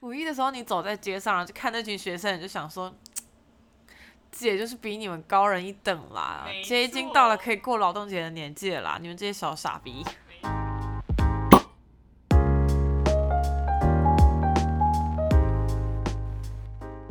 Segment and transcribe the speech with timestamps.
[0.00, 2.94] 五一的时候，你走在街上，就看那群学生，你就想说，
[4.30, 10.04] 姐就是比你们高人一等啦，姐已经到了可以过劳动节的年纪了啦，你们这些小傻逼。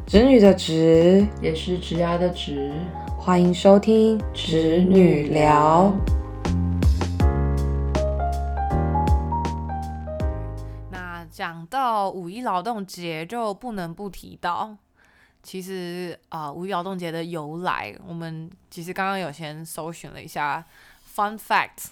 [0.07, 2.71] 侄女的侄也是侄牙的侄，
[3.19, 5.93] 欢迎收听侄女聊。
[11.77, 14.75] 到五一劳动节，就不能不提到，
[15.43, 20.65] 其实啊，五一劳动节的由来，我们其实刚刚有先搜寻了一下
[21.15, 21.89] fun facts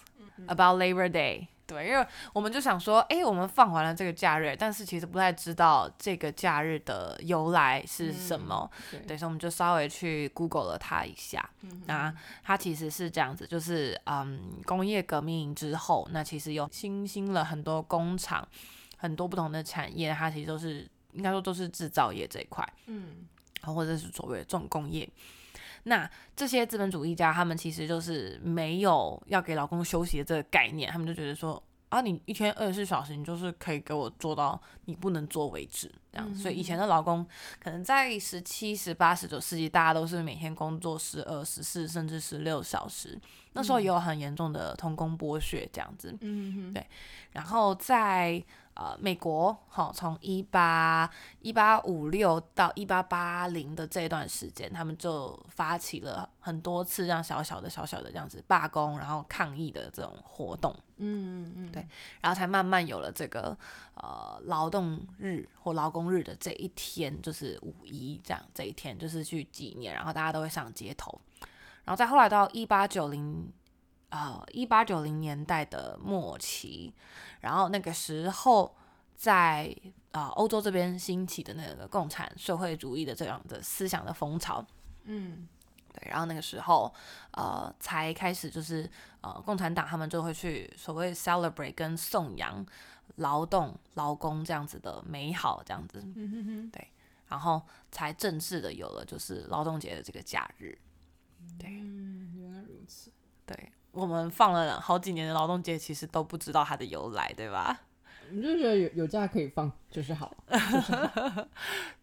[0.47, 1.45] about Labor Day。
[1.67, 8.69] 对，因为我们就想说，哎，我们放完了这个假日，但是其实不太知道这个假日的由来是什么。
[9.07, 11.47] 对，所以我们就稍微去 Google 了它一下。
[11.85, 18.47] 那它其实是这样子，就是嗯，工业革命之后，那其实有新兴了很多工厂，
[18.97, 23.25] 很多不同的产业，它其实都是应该说都是制造业这一块，嗯，
[23.61, 25.09] 或者是所谓的重工业。
[25.83, 36.35] 那这些资本主义家，他们其实就是没有要给老公休息的这个概念，他们就觉得说啊，你一天二十四小时，你就是可以给我做到你不能做为止，这样。
[36.35, 37.23] 所以以前的老公
[37.63, 43.15] 可能在十七、十八、十九世纪，大家都是每天工作十二、十四甚至十六小时，
[43.53, 46.17] 那时候也有很严重的童工剥削这样子。
[46.21, 46.83] 嗯对。
[47.31, 48.43] 然后在
[48.75, 51.09] 呃，美国好，从一八
[51.39, 60.75] 一八五六到一八八零的这段时间，他们就发起了很多次这样小小的小小的这样子罢工，然后抗议的这种活动。
[60.97, 61.87] 嗯嗯嗯，对，
[62.19, 63.57] 然后才慢慢有了这个
[63.93, 71.17] 呃劳动日或劳工日的这一天，就是五一这样这一天，就是去纪念，然后大家都会上街头。
[71.85, 73.49] 然后再后来到一八九零。
[74.09, 76.93] 呃，一八九零年代的末期，
[77.41, 78.73] 然后那个时候
[79.15, 79.75] 在
[80.11, 84.65] 啊欧洲这边兴起的那个共产社会主义的这样的思想的风潮，
[85.03, 85.47] 嗯，
[85.91, 86.93] 对，然后那个时候
[87.31, 88.89] 呃才开始就是
[89.21, 92.65] 呃共产党他们就会去所谓 celebrate 跟颂扬
[93.17, 96.87] 劳动劳工这样子的美好这样子，嗯哼哼，对，
[97.27, 100.77] 然后才正式的有了就是劳动节的这个假日，
[101.57, 103.11] 对，嗯，原来如此，
[103.45, 103.71] 对。
[103.95, 107.79] 我们放了好几年的劳动节，其实都不知道它的由来，对吧？
[108.29, 110.35] 你就觉得有有假可以放就是好。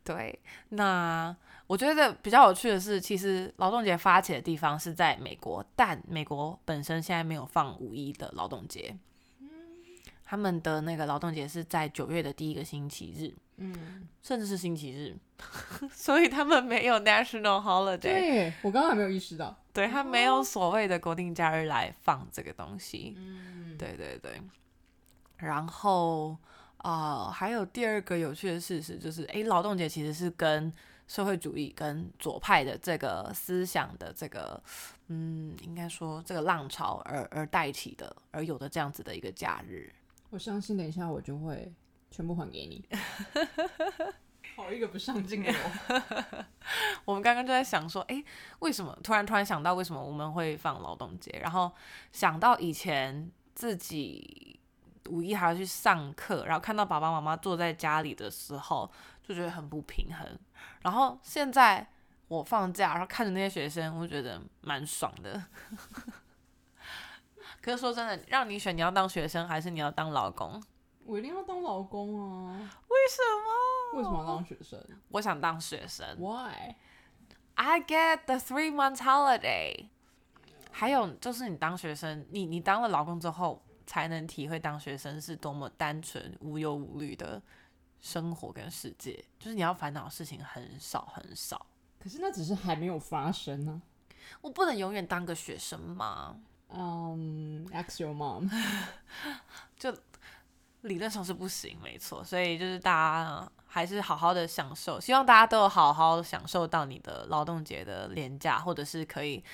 [0.03, 0.38] 对，
[0.70, 1.34] 那
[1.66, 8.97] 我觉得比较有趣的是，其实劳动节发起的地方是在美国，但美国本身现在没有放五一的劳动节。
[10.32, 15.15] 他们的那个劳动节是在九月的第一个星期日，嗯，甚至是星期日，
[15.93, 17.98] 所以他们没有 national holiday。
[17.98, 23.15] 对我刚刚还没有意识到，对他没有所谓的国定假日来放这个东西。
[23.19, 24.41] 嗯，对对对。
[25.37, 26.34] 然后
[26.78, 30.72] 啊，还有第二个有趣的事实就是，诶，劳动节其实是跟
[31.06, 34.59] 社会主义跟左派的这个思想的这个，
[35.09, 39.92] 嗯，应该说这个浪潮而而带起的，而有的这样子的一个假日。
[40.32, 41.70] 我相信等一下我就会
[42.10, 42.82] 全部还给你。
[44.56, 46.44] 好一个不上进的我。
[47.04, 48.25] 我们刚刚就在想说，哎，
[48.60, 51.38] 为什么突然突然想到为什么我们会放劳动节？
[51.42, 51.71] 然后
[52.12, 54.59] 想到以前自己
[55.10, 58.91] 五一还要去上课，然后看到爸爸妈妈坐在家里的时候，
[59.22, 60.26] 就觉得很不平衡。
[60.81, 61.87] 然后现在
[62.28, 65.44] 我放假，然后看着那些学生，我觉得蛮爽的。
[67.62, 70.61] 可是说真的，让你选，你要当学生还是你要当老公？
[71.05, 72.59] 我一定要当老公啊！
[72.89, 73.99] 为什么？
[73.99, 74.81] 为什么要当学生？
[75.09, 76.17] 我想当学生。
[76.19, 76.75] Why?
[77.55, 79.87] I get the three months holiday。
[80.71, 87.41] 还有就是你当学生，你你当了老公之后，才能体会当学生是多么单纯、无忧无虑的
[88.01, 89.25] 生活跟世界。
[89.39, 91.67] 就是你要烦恼的事情很少很少。
[92.01, 93.83] 可是那只是还没有发生呢。
[94.41, 96.37] 我不能永远当个学生吗？
[96.75, 98.49] 嗯，ask your mom，
[99.78, 99.94] 就
[100.83, 109.45] 理论上是不行，没错，所以就是大家还是好好的享受，希望大家都有好好享受到你的劳动节的廉价，或者是可以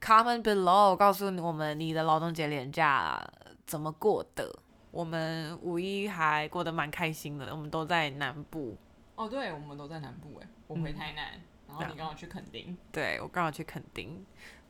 [0.00, 3.18] comment below 告诉我们你的劳动节廉价
[3.66, 4.54] 怎么过的。
[4.90, 8.76] 我们五一还过得蛮开心的，我们都在南部。
[9.16, 14.24] 哦，对，我们都在南部，哎，我回台南，然后你刚好去垦丁，对我刚好去垦丁，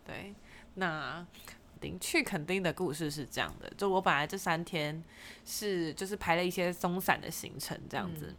[0.05, 0.35] 对，
[0.75, 1.27] 那。
[2.01, 5.03] 去垦丁的故事是这样的，就我本来这三天
[5.45, 8.35] 是就是排了一些松散的行程这样子，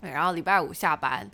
[0.00, 1.30] 然后礼拜五下班，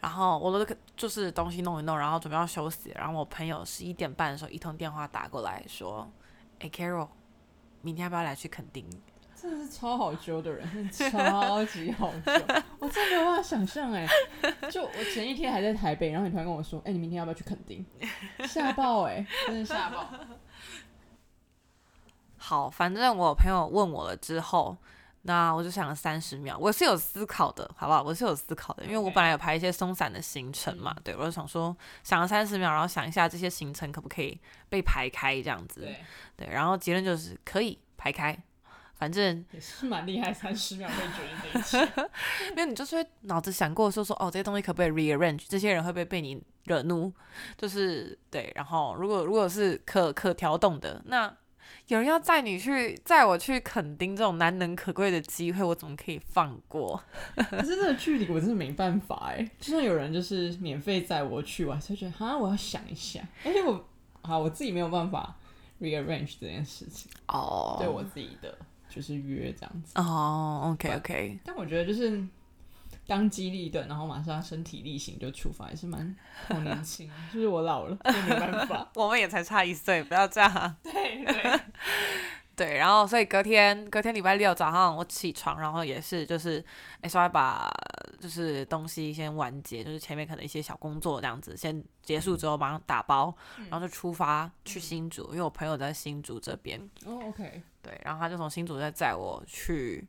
[0.00, 6.10] 然后我都就是东西弄一弄，然后准备要休息，然后我朋友十一点半的时候一通电话打过来说
[6.60, 7.08] ：“哎，Carol，
[7.80, 8.84] 明天要不要来去垦丁？”
[9.34, 12.32] 真的是超好揪的人，超级好揪，
[12.78, 14.06] 我真的没办法想象哎，
[14.70, 17.84] 就我前一天还在台北，然后你突然跟我说，哎、你明天要不要去垦丁？
[18.46, 20.08] 吓爆哎，真的吓爆。
[22.42, 24.76] 好，反正我朋友问我了之后，
[25.22, 28.02] 那我就想了三十秒，我是有思考的，好不好？
[28.02, 34.36] 我是有思考的，因为我本来有排一些松散的行程嘛，对我就想说想了三十秒，然后想一下这些行程可不可以
[34.68, 36.04] 被排开这样子，对，
[36.36, 38.36] 对，然后结论就是可以排开，
[38.96, 41.92] 反正也是蛮厉害，三十秒可以决定这一切。
[42.50, 45.44] 因为你就是会脑子想过说说哦，这些东西可不可以 rearrange？
[45.48, 47.12] 这些人会不会被你惹怒？
[47.56, 51.32] 就是对，然后如果如果是可可调动的，那
[51.88, 57.02] 有人要载你去载我去垦丁这种难能可贵的机会，我怎么可以放过？
[57.50, 63.84] 可是这个距离我真的没办法哎，就算有人就是免费载我去，我还是觉得哈，我要想一下，而且我
[64.22, 65.36] 好我自己没有办法
[65.80, 67.76] rearrange 这件事情，哦。
[67.78, 68.56] 对我自己的
[68.88, 69.92] 就是约这样子。
[69.96, 72.22] 哦，OK OK，但我觉得就是
[73.06, 76.16] 当机立断，然后马上身体力行就出发，也是蛮
[76.46, 77.16] 好年轻啊。
[77.32, 78.88] 就是我老了，没办法。
[78.94, 80.76] 我们也才差一岁，不要这样。
[80.82, 80.92] 对
[81.26, 81.60] 对，
[82.54, 86.64] 对，然后所以隔天隔天礼拜六早上我起床，然后也是就是
[87.00, 87.68] 哎稍微把
[88.20, 93.34] 就是东西先完结，就是前面可能一些小工作这样子先结束之后马上打包，
[93.68, 100.06] 然后就出发去新竹，因为我朋友在新竹这边，哦，OK，对，然后他就从新竹再载我去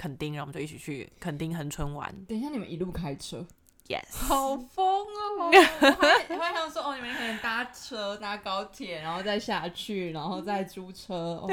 [0.00, 3.46] 垦丁，然后我们就一起去垦丁恒春玩等一下你们一路开车
[3.86, 5.50] ，，yes，好疯哦！
[5.80, 11.14] 我还我还想说，哦，你们可能搭车搭高铁，然后再下去，然后再租车。
[11.44, 11.50] 哦，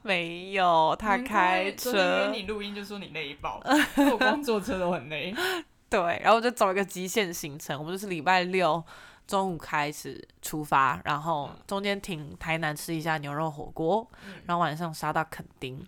[0.00, 3.60] 没有他开车，你录音就说你累爆，
[4.10, 5.34] 我光坐车都很累。
[5.90, 8.82] 对，然后我就走一个极限行程，我们就是礼拜六
[9.26, 14.06] 中午开始出发，然后中间停台南吃一下牛肉火锅，
[14.44, 15.84] 然后晚上杀到垦丁，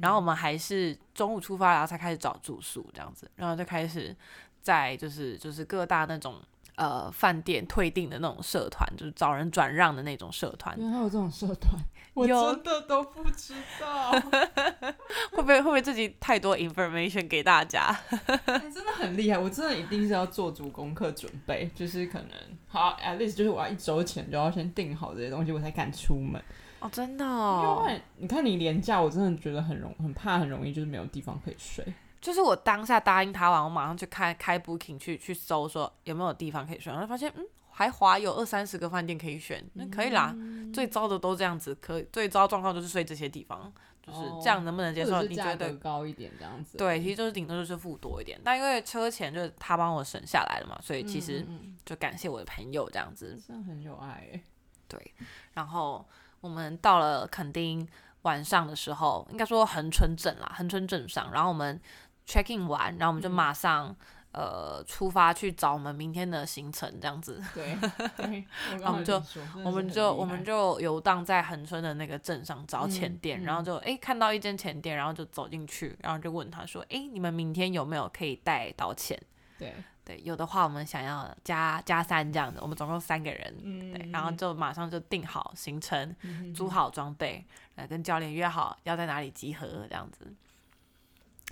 [0.00, 4.14] 然后我们还是中午出发，然后才开始找住宿这样子，然后就开始
[4.60, 6.40] 在就是就是各大那种
[6.74, 11.80] 呃饭店退订的那种社团，就是找人转让的那种社团，原来还有这种社团，
[12.14, 14.10] 我真的都不知道。
[15.32, 17.96] 会不会会不会自己太多 information 给大家？
[18.10, 22.30] 你真的很厉害，我真的一定是要做足功课准备，就是可能
[22.68, 26.42] 好，at least 就是我要一周前就要先定好这些东西，我才敢出门。
[26.80, 31.84] 哦，真的因哦，为你看你廉价，我真的觉得很容很怕，很容易就是没有地方可以睡。
[32.20, 37.44] 就是我当下答应他完，我马上去看开 Booking 去去搜说有没有地方可以睡，然后发现嗯
[37.80, 40.36] 还华有二三十个饭店可以选，那可以啦。
[40.70, 43.72] 最糟的都这样子，可最糟状况就是睡这些地方，
[44.02, 45.22] 就是这样能不能接受？
[45.22, 45.76] 你觉得格？
[45.76, 46.76] 高一点这样子？
[46.76, 51.46] 对，其实就是顶多就是付多一点，但因为车钱就是他帮我省下来了嘛，所以嗯，其实
[51.86, 53.40] 就感谢我的朋友这样子。
[53.46, 54.42] 这样很有爱哎。
[54.86, 55.14] 对，
[55.54, 56.06] 然后
[56.42, 57.88] 我们到了垦丁
[58.22, 61.80] 晚上的时候，应该说横村镇啦，横村镇上，然后我们
[62.26, 63.96] check in 完，然后我们就嗯马上、
[64.32, 67.76] 呃出发去找我们明天的行程，这样子，对
[68.16, 68.44] 对，
[68.84, 69.22] 我们就
[69.64, 79.20] 我们就我们就就游荡在恒春的那个镇上找浅嗯店，嗯然后就诶看到一间浅店，然后就走进去，然后就问他说，诶，你们明天有没有可以带到钱？
[79.58, 79.74] 对，
[80.04, 87.44] 对，有的话我们想要加加三这样子，我们总共三个人，嗯对，然后就马上就定好行程，嗯租好装备，
[87.74, 90.32] 来，跟教练约好要在哪里集合，这样子。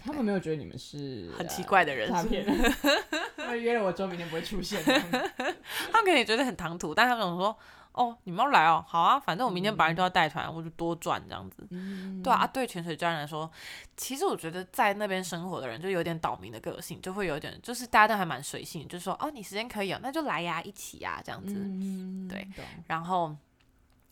[0.00, 2.74] 他们没有觉得你们是很奇怪的人呃诈骗人，
[3.36, 4.82] 他们约了我之后明天不会出现。
[4.84, 7.56] 他们可能也觉得很唐突，但他们总说，
[7.92, 11.66] 哦，你们要来哦，好啊，反正我明天本来就要带团，我就多赚这样子。
[11.70, 13.50] 嗯对啊，啊对潜水教练来说，
[13.96, 21.54] 其实我觉得在那边生活的人就有点岛民的个性，就会有点，就是大家都还蛮随性，就说哦，你时间可以哦，那就来呀，一起呀，这样子。
[21.54, 22.46] 嗯对，
[22.86, 23.34] 然后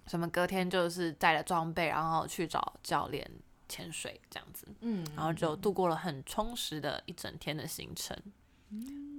[0.08, 3.28] 什么隔天就是带了装备，然后去找教练
[3.68, 4.66] 潜水这样子。
[4.80, 8.16] 嗯，然后就度过了很充实的一整天的行程。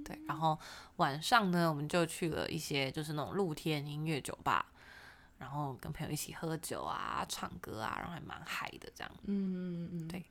[0.04, 0.58] 对，然后
[0.96, 4.66] 晚上呢，我们就去了一些就是那种露天音乐酒吧，
[5.38, 9.10] 然后跟朋友一起喝酒啊、唱歌啊，然后还蛮嗨的这样。
[9.24, 10.24] 嗯嗯嗯，对，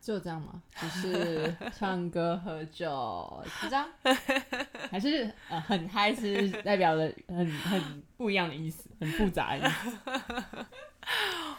[0.00, 0.62] 就这样吗？
[0.74, 3.88] 只是唱歌喝酒，是这样？
[4.90, 9.98] 还是呃很嗨是代表了很很不一样的意思，很复杂的意思。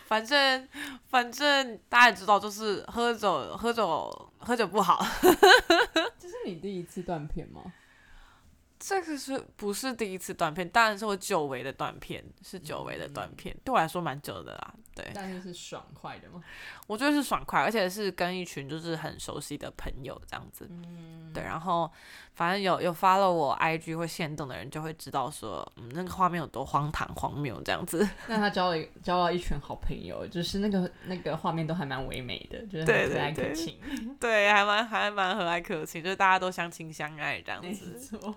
[0.07, 0.67] 反正
[1.09, 5.05] 反正大家也知道，就是喝酒喝酒喝酒不好，
[6.17, 7.61] 这是你第一次断片吗？
[8.87, 10.67] 这个是不是第一次断片？
[10.69, 14.73] 当然是我久违的断片，是久违的断片，对我来说蛮久的啦。
[14.95, 16.41] 对，但是是爽快的吗？
[16.87, 20.65] 我觉得是爽快，而且是跟一群就是很熟悉的朋友这样子。
[20.69, 21.91] 嗯，对，然后
[22.33, 28.07] 反正有有发了我 IG 或线动的人就会知道说，嗯，那个画面有多荒唐荒谬这样子。
[28.27, 33.79] 那他交了一 交了一群好朋友，就是那个那个画面都还蛮唯美的，就是对很可爱对对可亲。
[34.17, 37.99] 对，还蛮还蛮和蔼可亲，就是大家都相亲相爱这样没子。
[37.99, 38.33] 错，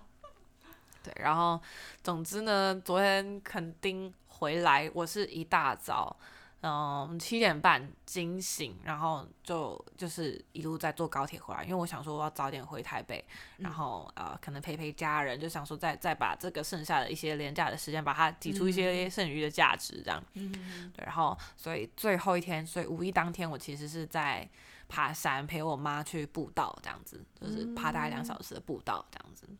[1.02, 1.60] 对，然后
[2.02, 6.16] 总之呢，昨天垦丁回来，我是一大早，
[6.62, 13.24] 嗯，七点半惊醒，然后就就是一路在坐高铁回来，因为我想说我要早点回台北，
[13.58, 20.22] 然后呃，可能陪陪家人，就想说再再把这个剩下的一些廉价的时间，把它挤出一些剩余的价值，这样。
[20.34, 24.46] 嗯，对，然后所以最后一天，所以五一当天，我其实是在
[24.88, 29.46] 爬山陪我妈去步道，这样子，就是爬大概两小时的步道，这样子。
[29.48, 29.56] 嗯，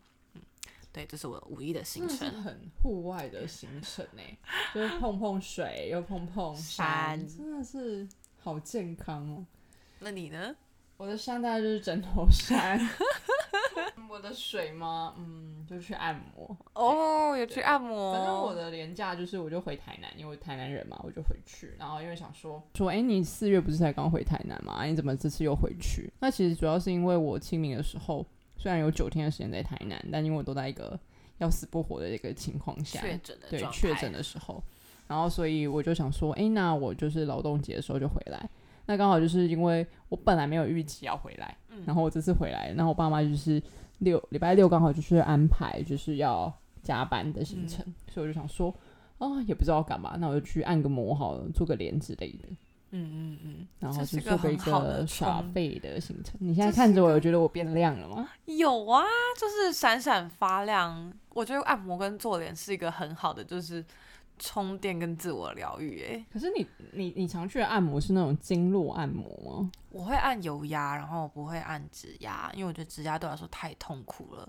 [0.93, 2.43] 对，这是我五一的行程。
[2.43, 4.23] 很户外的行程呢，
[4.75, 9.47] 就是碰碰水又碰碰山，山真的是好健康哦。
[10.01, 10.55] 那你呢？
[10.97, 12.79] 我的山大概就是枕头山，
[14.11, 15.15] 我的水吗？
[15.17, 16.55] 嗯，就去按摩。
[16.75, 18.13] 哦，有去按摩。
[18.13, 21.75] 反正我的年假就是我就回台南，因为台南人嘛，我就回去。
[21.79, 24.85] 然后因为想说说，哎、你四月不是才刚回台南吗？
[24.85, 26.13] 你怎么这次又回去？
[26.19, 28.27] 那其实主要是因为我清明的时候
[28.61, 30.99] 虽然有九天的时间在台南，但因为我都在一个
[31.39, 34.63] 要死不活的一个情况下，确诊的对确诊的时候，
[35.09, 38.47] 然后所以我就想说，哎、那我就是劳动节的时候就回来。
[38.85, 43.63] 那刚好就是因为我本来没有预期要回来，嗯然后我这次回来，然后我爸妈就是
[44.01, 46.53] 六礼拜六刚好就是安排就是要
[46.83, 48.75] 加班的行程，所以我就想说，
[49.19, 52.49] 啊、也不知道干嘛，那我就去按个摩好了，做个脸之类的，
[52.93, 56.35] 嗯嗯嗯，然后是做个一很好的个耍废的行程。
[56.41, 58.29] 你现在看着我，有觉得我变亮了吗？
[58.47, 59.05] 有啊，
[59.39, 61.13] 就是闪闪发亮。
[61.31, 63.85] 我觉得按摩跟做脸是一个很好的，就是
[64.39, 66.01] 充电跟自我疗愈。
[66.01, 69.71] 诶，可是你你你常去的按摩是那种经络按摩吗？
[69.91, 74.49] 我会按油压，然后我不会按指压，因为我觉得指压对我来说太痛苦了。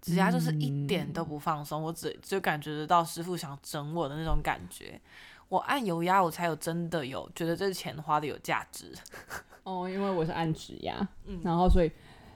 [0.00, 5.00] 指压就是一点都不放松，我只就感觉得到师傅想整我的那种感觉。
[5.48, 8.92] 我按油压，我才有真的有觉得这钱花的有价值。
[9.64, 11.90] 哦，因为我是按指压，嗯然后所以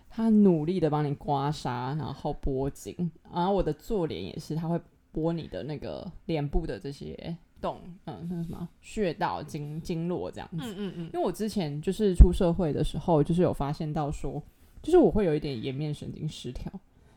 [0.09, 2.95] 他努力的帮你刮痧，然后拨筋，
[3.33, 4.81] 然后我的做脸也是，他会
[5.13, 10.57] 拨你的那个脸部的这些洞，嗯，那个什么穴道、经经络这样子。
[10.61, 14.43] 嗯嗯嗯，因为我之前就是出社会的时候，就是有发现到说，
[14.83, 16.73] 就是我会有一点颜面神经失调，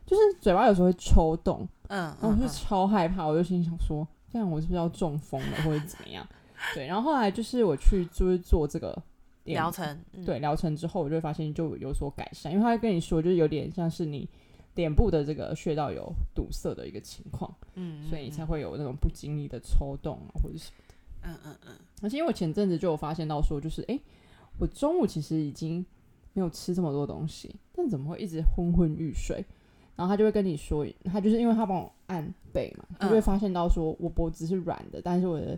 [0.05, 6.27] 就是嘴巴有时候会抽动，嗯然后我就超害怕，我就心想说，这样我是不是要中风了，或者怎么样？
[6.73, 8.99] 对，然后后来就是我去就是做这个
[9.43, 14.27] 疗程，嗯对疗程之后，我就会发现就有所改善，因为他会跟你说，就是有点像是你
[14.73, 20.71] 脸部的这个穴道有堵塞的一个情况，嗯，所以你才嗯会有那种不经意的抽动啊，或者是。
[21.25, 23.97] 嗯嗯嗯，而且因为我前阵子就有发现到说，就是诶，
[24.57, 25.85] 我中午其实已经
[26.33, 29.45] 没有吃这么多东西，但怎么会一直昏昏欲睡？
[29.95, 35.57] 然后他就会跟你说，他就是因为他帮我按背嘛，他就会嗯发现到说我脖子是软的，但是我的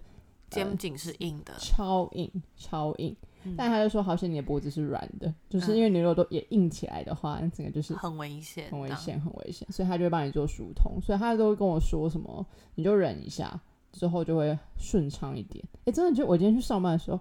[0.49, 3.55] 肩颈是硬的，超硬超硬，嗯。
[3.57, 13.59] 但他就说好险你的脖子是软的，就是嗯因为你如果都也硬起来的话，那整个就是很危险，很危险，很危险，所以他就会帮你做疏通，所以他都会跟我说什么，你就忍一下，
[13.91, 15.63] 之后就会顺畅一点。
[15.85, 17.19] 哎、真的就我今天去上班的时候，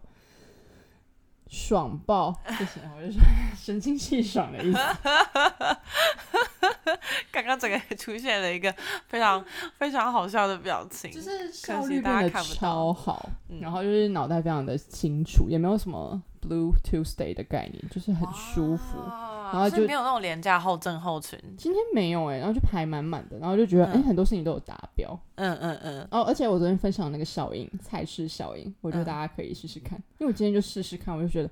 [1.47, 3.21] 爽爆，不行，我就说
[3.57, 4.79] 神清气爽的意思。
[7.43, 8.73] 刚刚整个出现了一个
[9.09, 9.45] 非常
[9.79, 18.99] 非常好笑的表情，就是效率变得大家看不到超好，嗯然后就是脑袋非常的清楚，也没有什么 Blue Tuesday 的概念，就是很舒服。
[19.53, 21.39] 然后就是没有那种廉价后症候群。
[21.57, 25.17] 今天没有哎、然后就排满满的，然后就觉得哎、嗯很多事情都有达标。
[25.37, 31.49] 嗯嗯嗯，哦，而且我昨天分享那个效应，菜式效应，我觉得嗯大家可以试试看，因为我今天就试试看，我就觉得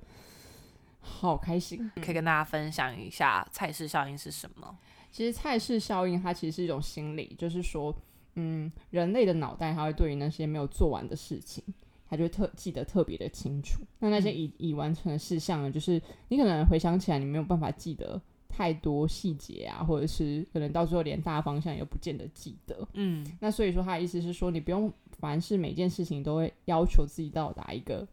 [1.01, 1.93] 好开心。
[2.03, 4.75] 可以跟大家分享一下菜式效应是什么？
[5.13, 7.95] 其实菜式效应它其实是一种心理，就是说，
[8.35, 11.63] 嗯，人类的脑袋它会对于那些没有做完的事情，
[12.09, 13.83] 它就会特记得特别的清楚。
[14.01, 22.89] 那那些嗯已已完成的事项呢，就是你可能回想起来，你没有办法记得太多细节啊，或者是可能到最后连大方向也不见得记得。
[22.95, 28.07] 嗯那所以说，他的意思是说，你不用凡事每件事情都会要求自己到达一个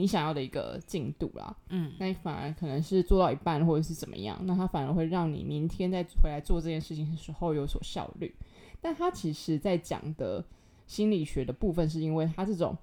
[0.00, 1.54] 你想要的一个进度啦。
[1.68, 8.34] 嗯那你反而可能是做到一半或者是怎么样，那它反而会让你明天再回来做这件事情的时候有所效率。
[8.80, 10.42] 但他其实在讲的
[10.86, 12.74] 心理学的部分，是因为他这种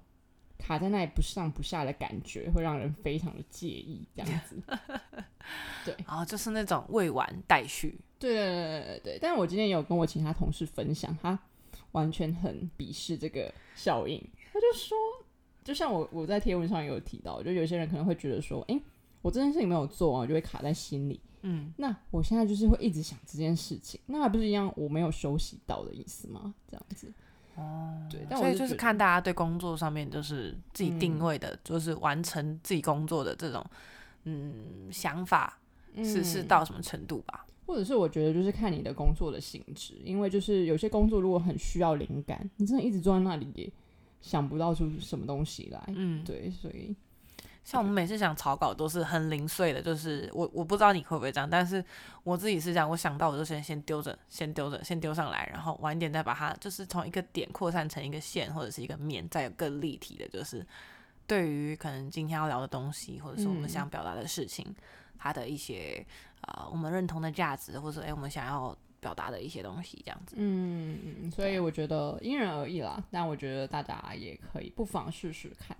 [0.56, 4.56] 卡在那里不上不下的感觉，会让人非常的介意，这样子。
[5.84, 11.36] 对，然后就是那种未完待续，对对对对对对，但我今天有跟我其他同事分享，他
[11.92, 14.22] 完全很鄙视这个效应。
[14.52, 14.96] 他就说，
[15.68, 18.82] 就像我我在贴文上也有提到，就有些人可能会觉得说，诶，
[19.20, 21.20] 我这件事情没有做完，我就会卡在心里。
[21.42, 26.54] 嗯，那我现在就是会一直想这件事情，那还不是一样我没有休息到的意思吗？
[26.70, 27.12] 这样子。
[27.56, 33.62] 哦，对，但我所以就是看大家对工作上面就是自己定嗯位的，就是完成自己工作的这种
[34.24, 35.58] 嗯想法
[35.96, 37.44] 是是嗯到什么程度吧。
[37.66, 43.70] 或者是我觉得就是看你的工作的性质，因为就是有些工作如果很需要灵感，你真的一直坐在那里也
[44.20, 45.82] 想不到出什么东西来。
[45.88, 46.94] 嗯，对，所以
[47.64, 51.84] 像我们每次想草稿都是很零碎的，就是我我不知道你会不会这样，但是
[52.24, 60.66] 我自己是这样，我想到我就先先丢着，先丢着，先丢上来，然后晚一点再把它就是从一个点扩散成一个线或者是一个面，再有更立体的，就是
[61.26, 64.74] 对于可能今天要聊的东西，或者是我们嗯想表达的事情，
[65.18, 66.02] 它的一些
[66.40, 70.36] 啊、呃我们认同的价值，或者诶我们想要表达的一些东西，这样子。
[70.38, 75.76] 嗯，嗯所以我觉得因人而异啦，但我觉得大家也可以不妨试试看。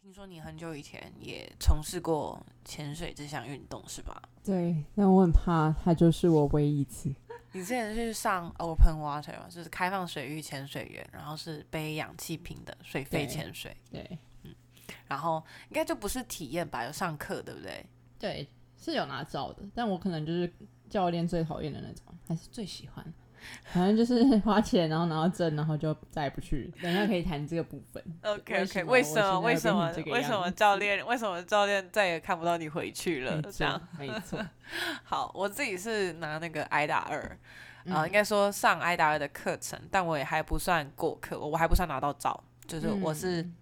[0.00, 4.22] 听说你很久以前也从事过潜水这项运动是吧？
[4.44, 7.14] 对，但我很怕它就是我唯一一次。
[7.52, 9.46] 你之前是上 open water 吗？
[9.48, 14.54] 就是开放水域潜水员，然后是背氧气瓶的水肺对潜水，对嗯
[15.06, 16.84] 然后应该就不是体验吧？
[16.84, 17.84] 有上课对不对？
[18.18, 18.46] 对，
[18.78, 20.50] 是有拿照的，但我可能就是
[20.88, 23.04] 教练最讨厌的那种，还是最喜欢。
[23.66, 26.72] 反正就是 花钱，然后拿到证，然后就再也不去。
[26.82, 28.02] 等一下可以谈这个部分。
[28.22, 33.40] OK OK，为什么为什么为什么教练为什么教练再也看不到你回去了？
[33.42, 34.44] 这样，没错。
[35.04, 37.20] 好，我自己是拿那个挨打二，
[37.86, 43.54] 啊、嗯应该说上挨打二的课程，但我也还不算过课，我还不算拿到照，就是我是、嗯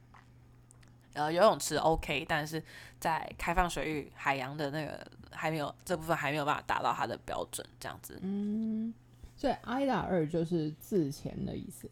[1.16, 2.62] 呃游泳池 OK，但是
[3.00, 8.18] 在开放水域海洋的那个还没有这部分还没有办法达到它的标准，这样子。
[8.22, 8.94] 嗯，
[9.36, 11.90] 所以 IDA 二就是自潜的意思。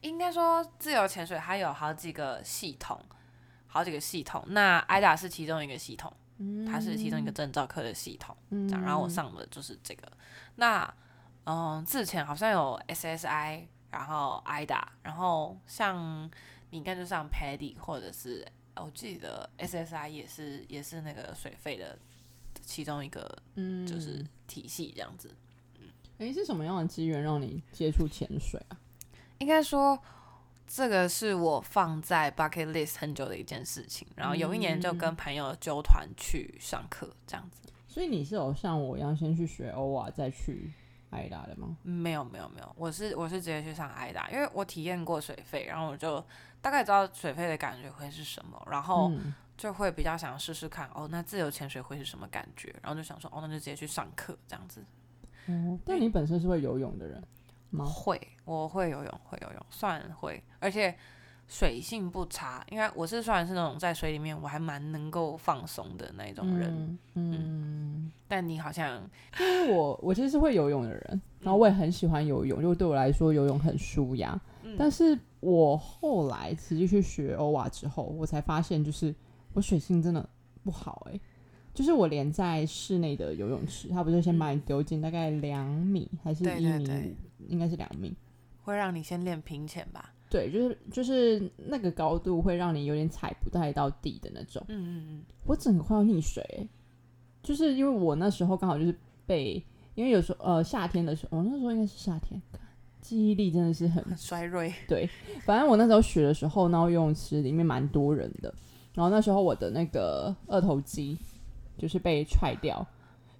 [0.00, 2.98] 应该说自由潜水它有好几个系统，
[3.66, 6.10] 好几个系统，那 IDA 是其中一个系统，
[6.66, 8.34] 它是其中一个证照课的系统。
[8.48, 10.10] 嗯这样，然后我上的就是这个。
[10.56, 10.94] 那
[11.44, 16.30] 嗯，自潜好像有 SSI，然后 IDA，然后像
[16.70, 18.46] 你应该就上 PADI 或者是
[18.76, 21.98] 我记得 SSI 也是也是那个水费的
[22.62, 25.34] 其中一个嗯就是体系这样子。
[25.78, 28.78] 嗯诶，是什么样的机缘让你接触潜水啊？
[29.38, 29.98] 应该说，
[30.66, 34.06] 这个是我放在 bucket list 很久的一件事情。
[34.14, 37.72] 然后有一年就跟朋友纠团去上课，这样子。
[37.88, 40.70] 所以你是有像我一样先去学欧瓦，再去
[41.08, 41.76] 艾达的吗？
[41.82, 46.22] 没有没有没有，我是我是直接去上挨打，因为我体验过水费，然后我就
[46.60, 54.82] 大概知道水费的感觉会是什么，然后嗯就会比较想试试看哦，那自由潜水会是什么感觉，然后就想说哦，那就直接去上课这样子。
[55.46, 57.22] 哦，但你本身是会游泳的人
[57.70, 57.84] 吗？
[57.84, 60.94] 会，我会游泳，会游泳，算会，而且
[61.46, 62.64] 水性不差。
[62.70, 69.02] 因为我是算是那种在水里面我还蛮能够放松的那种人，嗯嗯，但你好像
[69.38, 74.40] 因为我我其实是会游泳的人，然后我也很喜欢游泳，就对我来说游泳很舒压。
[74.62, 79.14] 嗯但是我后来实际去学欧瓦之后，我才发现就是
[79.52, 80.28] 我水性真的
[80.62, 81.18] 不好哎、
[81.72, 88.14] 就是我连在室内的游泳池，他不是先把你丢进大概两米还是一米五，应该是两米。
[88.62, 90.12] 会让你先练平潜吧。
[90.28, 94.62] 对，就是就是那个高度会让你有点踩不太到地的那种。
[94.68, 96.68] 嗯嗯嗯我整个快要溺水、欸，
[97.42, 98.94] 就是因为我那时候刚好就是
[99.26, 99.54] 被，
[99.94, 102.40] 因为有时候呃夏天的时候，我、那时候应该是夏天，
[103.10, 104.62] 记忆力真的是很衰弱。
[104.86, 105.10] 对。
[105.44, 108.54] 反正我那时候学的时候，然后游泳池里面蛮多人的，
[108.94, 111.18] 然后那时候我的那个二头肌
[111.76, 112.86] 就是被踹掉，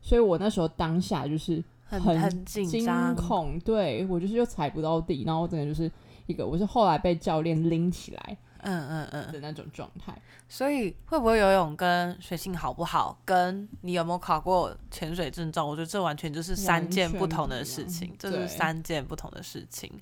[0.02, 5.88] 所以我那时候当下就是很惊，恐，对我就是又踩不到地，然后我整个就是
[6.26, 9.33] 一个，我是后来被教练拎起来嗯嗯嗯。
[9.33, 10.14] 的那种状态。
[10.49, 19.92] 所以会不会游泳跟水性好不好，跟你有没有考过潜水证照，我觉得这完全就是三件不同的事情这是三件不同的事情。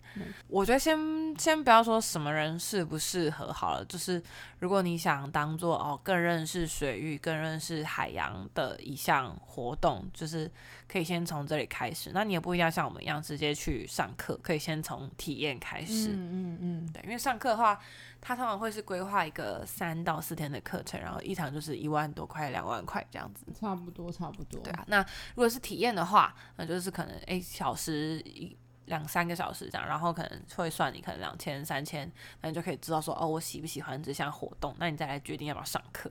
[0.46, 0.98] 我觉得先
[1.38, 4.22] 先不要说什么人适不适合好了，就是
[4.60, 10.50] 如果你想当做哦更认识水域、更认识海洋的一项活动，就是
[10.90, 12.10] 可以先从这里开始。
[12.14, 16.08] 那你也不一定要像我们一样直接去上课，可以先从体验开始。
[16.12, 17.78] 嗯嗯嗯对，因为上课的话，
[18.20, 23.44] 他通常会是规划一个三到四天的课程，然后一场就是一万多块、两万块这样子。
[23.46, 24.60] 嗯，差不多差不多。
[24.62, 25.00] 对啊，那
[25.34, 36.10] 如果是体验的话，那就是可能诶小时一两三个小时这样，然后可能会算你可能两千、三千，那你就可以知道说哦，我喜不喜欢这项活动，那你再来决定要不要上课。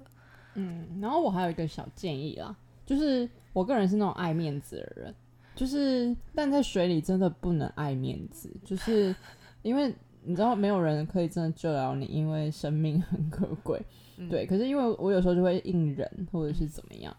[0.55, 5.15] 嗯，然后我还有一个小建议啦，就是我个人是那种爱面子的人，
[5.55, 9.15] 就是但在水里真的不能爱面子，就是
[9.61, 9.93] 因为
[10.27, 13.81] 你知道没有人可以真的救了你，因为生命很可贵。
[14.17, 17.15] 嗯对，可是因为我有时候就会应人或者是怎么样，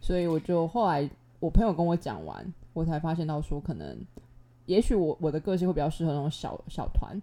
[0.00, 1.08] 所以我就后来
[1.40, 3.98] 我朋友跟我讲完，我才发现到说可能。
[4.66, 7.20] 也许我我的个性会比较适合那种小小团，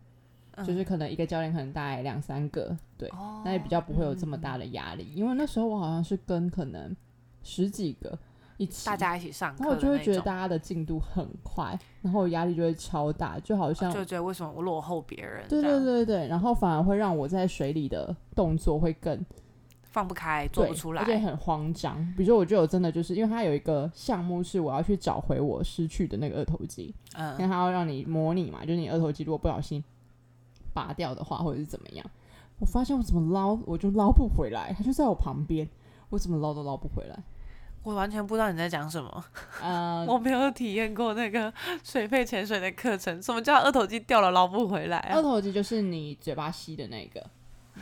[0.65, 5.07] 就是可能一个教练可能带两三个，对，哦那也比较不会有这么大的压力。
[5.15, 6.93] 因为那时候我好像是跟可能
[7.41, 8.19] 十几个
[8.59, 19.25] 一起，大家一起上课然后我就会觉得大家的进度很快，然后我压力就会超大，就好像就觉得为什么我落后别人，对对对对，然后反而会让我在水里的动作会更
[19.83, 21.95] 放不开，做不出来而，且很慌张。
[22.17, 29.81] 比如说，我就有真的就是因为它有一个项目是我要去找回我失去的那个二头肌，因为嗯，它要让你模拟嘛，就是你二头肌如果不小心
[30.73, 32.05] 拔掉的话，或者是怎么样，
[32.59, 35.65] 我发现我怎么捞我就捞不回来，它就在我旁边，
[36.09, 37.17] 我怎么捞都捞不回来。
[37.83, 39.23] 我完全不知道你在讲什么，
[39.61, 41.51] 呃， 我没有体验过那个
[41.83, 45.15] 水肺潜水的课程，什么叫二头肌掉了捞不回来啊？
[45.15, 47.25] 二头肌就是你嘴巴吸的那个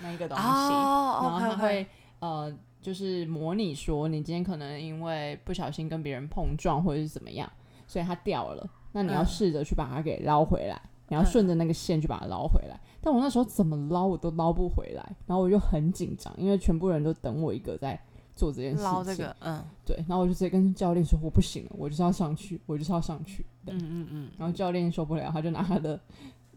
[0.04, 1.86] 那一个东西，哦然后它会
[2.20, 7.52] 呃，就是模拟说你今天可能因为不小心跟别人碰撞或者是怎么样，
[7.88, 10.80] 所以它掉了，那你要嗯试着去把它给捞回来，
[11.10, 12.80] 你要顺着那个线去把它捞回来。
[13.02, 18.00] 但我那时候怎么捞我都捞不回来，然后我就很紧张，因为全部人都等我一个在
[18.38, 18.86] 做这件事情。
[18.86, 23.46] 捞这个，嗯对，然后我就直接跟教练说我不行了，我就是要上去，我就是要上去。
[23.66, 26.00] 对，嗯嗯嗯，然后教练受不了，他就拿他的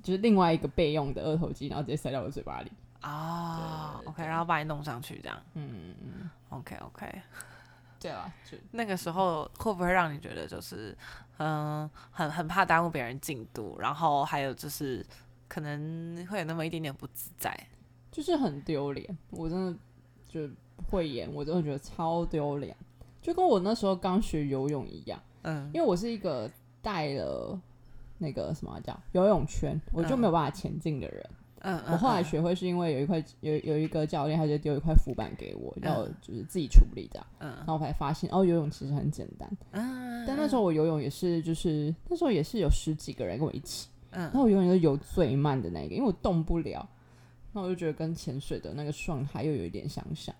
[0.02, 2.70] 就是另外一个备用的二头肌，然后直接塞到我嘴巴里。
[3.00, 7.22] 啊，OK，然后把你弄上去这样嗯嗯嗯，，OK OK，
[7.98, 10.94] 对啊，就那个时候会不会让你觉得就是，
[11.38, 15.04] 嗯，很很怕耽误别人进度，然后还有就是
[15.48, 17.58] 可能会有那么一点点不自在，
[18.12, 19.78] 就是很丢脸，我真的
[20.28, 20.46] 就
[20.80, 22.74] 不会演，我真的觉得超丢脸，
[23.20, 26.50] 就跟我那时候刚学游泳一样，嗯因为我是一个
[26.82, 27.58] 带了
[28.18, 31.30] 那个什么叫游泳圈，我就没有办法前进的人。
[31.62, 39.50] 嗯，我后来嗯学会是因为有一块有有一个教练，他就丢一块浮板给我，嗯要我就是自己处理这样，嗯然后我才发现哦，游泳其实很简单。
[39.72, 46.88] 嗯，但那时候我游泳也是，就是那时候也是有十几个人跟我一起，嗯然后我永远都游最慢的那个，因为我动不了。
[47.52, 50.32] 那我就觉得跟潜水的那个状态又有一点相像。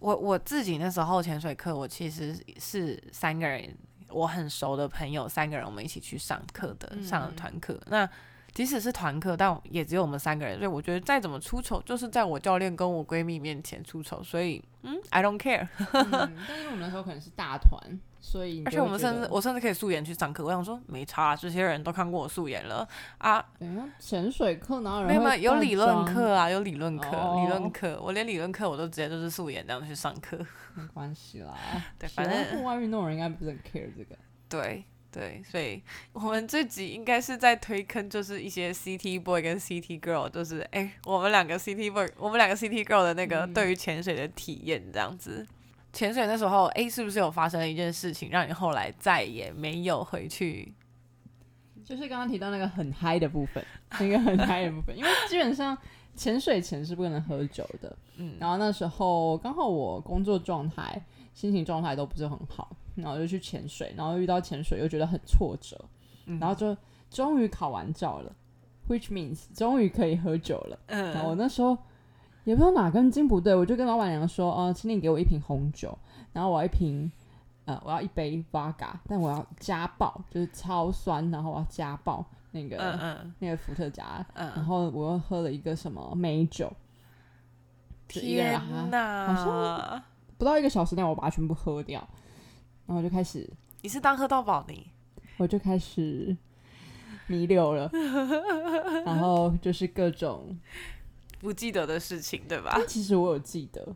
[0.00, 3.72] 我我自己那时候潜水课，我其实是三个人，
[4.08, 7.80] 我很熟的朋友三个人，我们一起去上课的，嗯上了团课。
[7.86, 8.08] 那
[8.52, 15.68] 即使是团课，但也只有我们三个人，所以我觉得再怎么出丑，就是在我教练跟我闺蜜面前出丑，所以嗯，I don't care。
[15.92, 16.10] 嗯，
[16.48, 17.80] 但是我们那时候可能是大团，
[18.20, 22.86] 所以而且我们甚至我甚至可以素颜去上课，我想说没差啊，这些人都看过我素颜了
[23.18, 30.38] 啊，等下潜水课哪有人没有没有有理论课啊，有理论课，理论哦课，我连理论课我都直接就是素颜这样去上课。
[30.74, 31.54] 没关系啦。
[31.98, 34.16] 对，反正户外运动的人应该不是很 care 这个。
[34.48, 45.44] 对对，所以我们这集应该是在推坑，就是一些 CT boy 跟 CT girl，就是哎、我们两个 CT boy，我们两个 CT girl 的那个嗯对于潜水的体验这样子。
[45.92, 50.72] 潜水那时候，哎、是不是有发生了一件事情，让你后来再也没有回去？
[51.84, 53.64] 就是刚刚提到那个很嗨的部分，
[53.98, 55.76] 那个很嗨的部分，因为基本上
[56.14, 57.96] 潜水前是不能喝酒的。
[58.16, 61.02] 嗯，然后那时候刚好我工作状态、
[61.34, 65.76] 心情状态都不是很好，然后就去潜水，然后遇到潜水又觉得很挫折，
[66.26, 66.76] 嗯然后就
[67.10, 68.32] 终于考完照了
[68.88, 70.78] ，which means 终于可以喝酒了。
[70.86, 71.76] 然后我嗯那时候
[72.44, 75.96] 也不知道哪根筋不对，我就跟老板娘说：“哦、请你给我一瓶红酒，
[76.32, 77.10] 然后我要一瓶，
[77.66, 83.34] 呃，我要一杯 vodka，但我要加爆，就是超酸，然后我要加爆那个、嗯嗯。
[83.38, 86.72] 那个伏特加，然嗯，后我又喝了一个什么美酒，
[88.08, 90.02] 天哪！
[90.38, 92.06] 不到一个小时内，我把它全部喝掉，
[92.86, 93.48] 然后就开始，
[93.82, 94.86] 你是当喝到饱你？
[95.36, 96.36] 我就开始
[97.26, 97.90] 弥留了，
[99.06, 100.58] 然后就是各种
[101.40, 102.78] 不记得的事情，对吧？
[102.86, 103.86] 其实我有记得，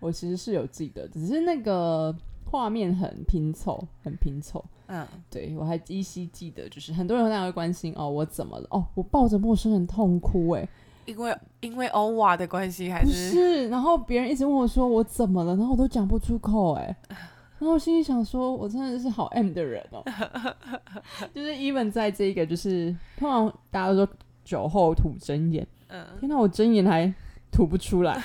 [0.00, 2.14] 我其实是有记得，只是那个
[2.50, 4.64] 画面很拼凑，很拼凑。
[4.86, 8.66] 嗯，对我还依稀记得，就是很多人会关心哦，我怎么了？
[8.70, 10.68] 哦，我抱着陌生人痛哭、欸，
[11.06, 13.68] 因为因为欧瓦的关系，还不是是？
[13.68, 16.94] 然后别人一直问我说我怎么了，然后我都讲不出口、欸，
[17.58, 20.04] 然后我心里想说，我真的是好 M 的人哦，
[21.34, 24.08] 就是 even 在这一个就是通常大家都说
[24.44, 27.12] 酒后吐真言，嗯，天哪，我真言还
[27.52, 28.20] 吐不出来。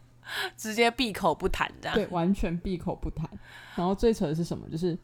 [0.56, 1.94] 直接闭口不谈这样。
[1.94, 3.28] 对，完全闭口不谈。
[3.76, 4.68] 然后最扯的是什么？
[4.68, 4.98] 就是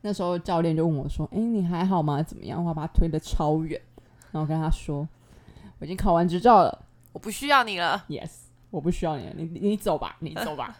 [0.00, 2.22] 那时候教练就问我说：“哎、你还好吗？
[2.22, 3.80] 怎么样？”我把他推的超远，
[4.30, 5.06] 然后跟他说
[5.80, 8.04] ：“我已经考完执照了我不需要你了。
[8.08, 8.30] ，yes。”
[8.70, 10.74] 我不需要你了， 你你走吧，你走吧。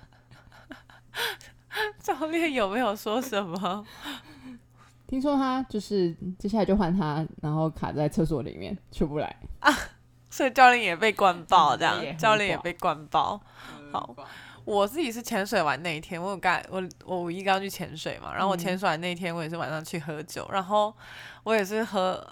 [1.99, 3.85] 教练有没有说什么？
[5.07, 9.37] 听说他就是接下来就换他，然后卡在厕所里面出不来。
[10.33, 13.38] 所以教练也被灌爆，这样教练也被灌爆。
[13.92, 14.16] 好，
[14.64, 20.92] 我自己是潜水完那一天，我有刚我我五一刚去潜水嘛，然后我潜水完那一天，我也是晚上去喝酒，然后
[21.45, 22.27] 我也是喝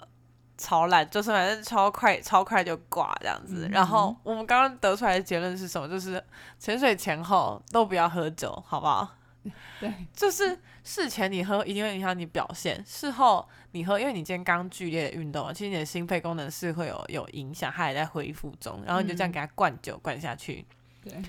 [0.57, 3.69] 超烂，就是反正超快超快就挂这样子。
[3.71, 5.87] 然后我们刚刚得出来的结论是什么？
[5.87, 6.21] 就是
[6.57, 9.07] 潜水前后都不要喝酒，好不好？
[9.79, 20.65] 对，就是事前你喝一定会影响你表现，事后你喝，因为你今天刚剧烈的运动，其实你的心肺功能是会有有影响，它还在恢复中，然后你就这样给它灌酒灌下去，
[21.03, 21.21] 对，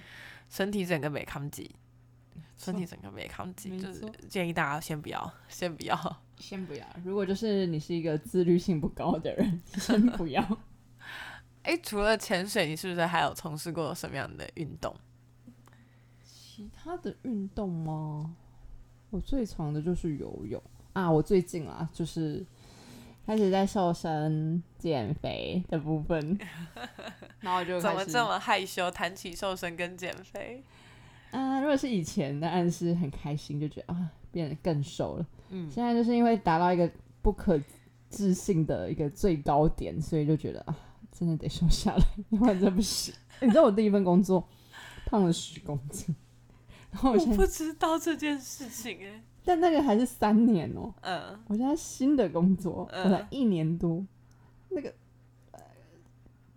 [0.48, 1.70] 身体整个没抗击，
[2.56, 6.16] 身体整个没抗击，就是建议大家先不要，先不要。
[6.42, 6.84] 先不要。
[7.04, 10.44] 如果就是你是一个自律性不高的人， 先不要。
[11.62, 14.92] 哎，除了潜水，你是不是还有从事过什么样的运动？
[16.24, 18.34] 其他的运动吗？
[19.12, 20.61] 我最常的就是游泳
[20.94, 21.11] 啊。
[21.11, 22.44] 我最近啊，就是
[23.27, 26.38] 开始在瘦身减肥的部分，
[27.40, 28.90] 然后我就怎么这么害羞？
[28.90, 30.64] 谈起瘦身跟减肥，
[31.31, 31.61] 啊？
[31.61, 35.27] 如果是以前，当然是很开心，就觉得啊变得更瘦了。
[35.51, 37.61] 嗯，现在就是因为达到一个不可
[38.09, 40.75] 置信的一个最高点，所以就觉得啊，
[41.12, 43.14] 真的得瘦下来，要 不然真不行。
[43.42, 44.48] 你知道我第一份工作
[45.05, 46.14] 胖了十公斤，
[46.92, 53.05] 然后我我不知道这件事情哎、但那个还是三年哦、嗯，我现在新的工作，嗯。
[53.05, 54.07] 我才一年多，
[54.68, 54.94] 那个、
[55.50, 55.61] 呃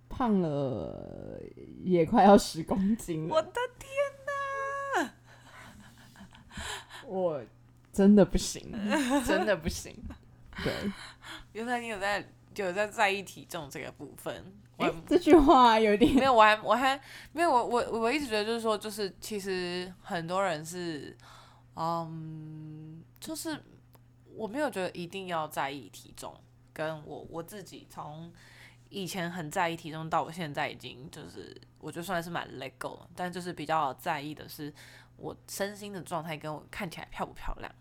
[0.08, 1.42] 胖了
[1.84, 3.92] 也快要十公斤了，我的天
[4.96, 5.12] 哪！
[7.06, 7.44] 我
[7.92, 8.72] 真的不行，
[9.26, 9.94] 真的不行。
[10.64, 10.74] 对，
[11.52, 14.44] 原来你有在有在在意体重这个部分。
[14.78, 17.00] 我哎、这句话有点没有，我还我还
[17.32, 21.16] 没有，我我我一直觉得就是说，就是其实很多人是，
[21.76, 23.58] 嗯，就是
[24.36, 26.36] 我没有觉得一定要在意体重，
[26.74, 28.32] 跟我我自己从
[28.90, 34.74] 以前很在意体重，到我现在已经就是我就算是蛮 let go 了，但就是比较在意的是
[35.16, 37.74] 我身心的状态跟我看起来漂不漂亮。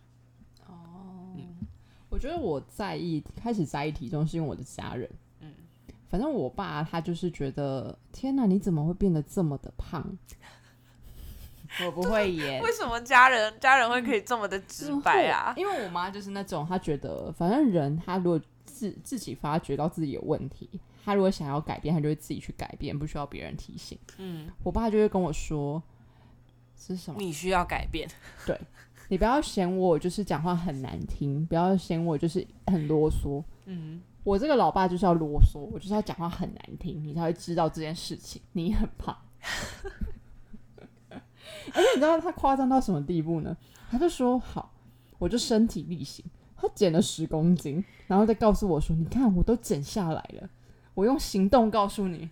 [0.67, 1.57] 哦，嗯
[2.09, 5.19] 我觉得我在意开始在意体重是因为我的家人，嗯
[6.15, 10.17] 反正我爸他就是觉得天哪，你怎么会变得这么的胖？
[11.85, 15.53] 我不会演，为什么家人家人会可以这么的直白啊？
[15.57, 20.71] 因为我妈就是那种，她觉得反正人他如果自自己发觉到自己有问题，
[21.05, 23.99] 他如果想要改变，他就会自己去改变，不需要别人提醒。
[24.19, 25.83] 嗯，我爸就会跟我说
[26.79, 27.21] ：“是什么？
[27.21, 28.09] 你需要改变。
[28.47, 28.57] 对
[29.09, 33.43] 你不要嫌我就是讲话很难听，不要嫌我就是很啰嗦。
[33.65, 38.43] 嗯，我这个老爸就是要啰嗦，我就是要讲话很难听，你才会知道这件事情。
[38.53, 39.17] 你很胖，
[41.11, 41.21] 而
[41.73, 43.57] 且你知道他夸张到什么地步呢？
[43.91, 44.73] 他就说好，
[45.19, 46.25] 我就身体力行，
[46.57, 50.49] 他减了十公斤，然后再告诉我说：“你看，我都减下来了。
[50.95, 52.31] 我用行动告诉你，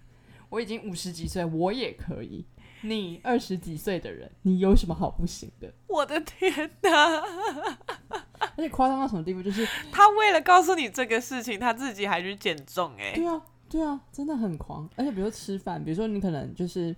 [0.48, 2.46] 我已经五十几岁，我也可以。
[2.85, 5.72] 你二十几岁的人，你有什么好不行的？
[5.87, 7.22] 我的天哪！
[8.56, 9.42] 而且夸张到什么地步？
[9.42, 14.88] 就是 他为了告诉你这个事情，他自己还去减重、欸，对啊，对啊，真的很狂。
[14.96, 16.94] 而且比如说吃饭，比如说你可能就是，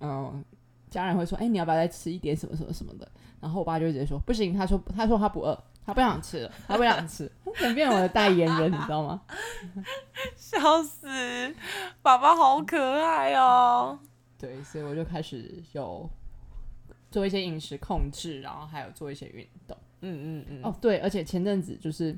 [0.00, 0.44] 嗯、
[0.90, 3.08] 家人会说，哎、你要不要再吃一点什么什么什么的？
[3.40, 9.22] 然后我爸就直接说，不行，他说他说他不饿，他不想吃了，他不想吃， 他可能变成我的代言人，你知道吗？
[10.36, 11.06] 笑死！
[12.02, 13.98] 爸爸好可爱哦。
[14.38, 16.08] 对，所以我就开始有
[17.10, 19.76] 做一些饮食控制，然后还有做一些运动。
[20.02, 22.16] 嗯嗯嗯，哦，对，而且前阵子就是，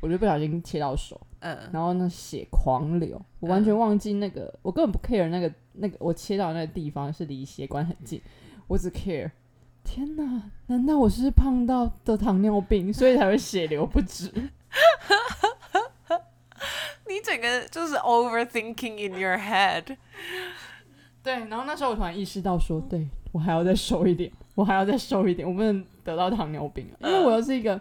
[0.00, 8.20] 我就不小心切到手，嗯，然后呢血狂流，我完全忘记那个，我根本不 care 那个那个我切到那个地方是离血管很近，
[8.66, 9.30] 我只 care。
[9.86, 10.50] 天哪！
[10.68, 14.32] 难道我是胖到得糖尿病，所以才会血流不止？
[17.06, 19.94] 你整个就是 overthinking in your head。
[21.22, 27.80] 对，然后那时候我突然意识到说，对我还要再瘦一点，我还要再瘦一点，我不能得到糖尿病啊，因为我又是一个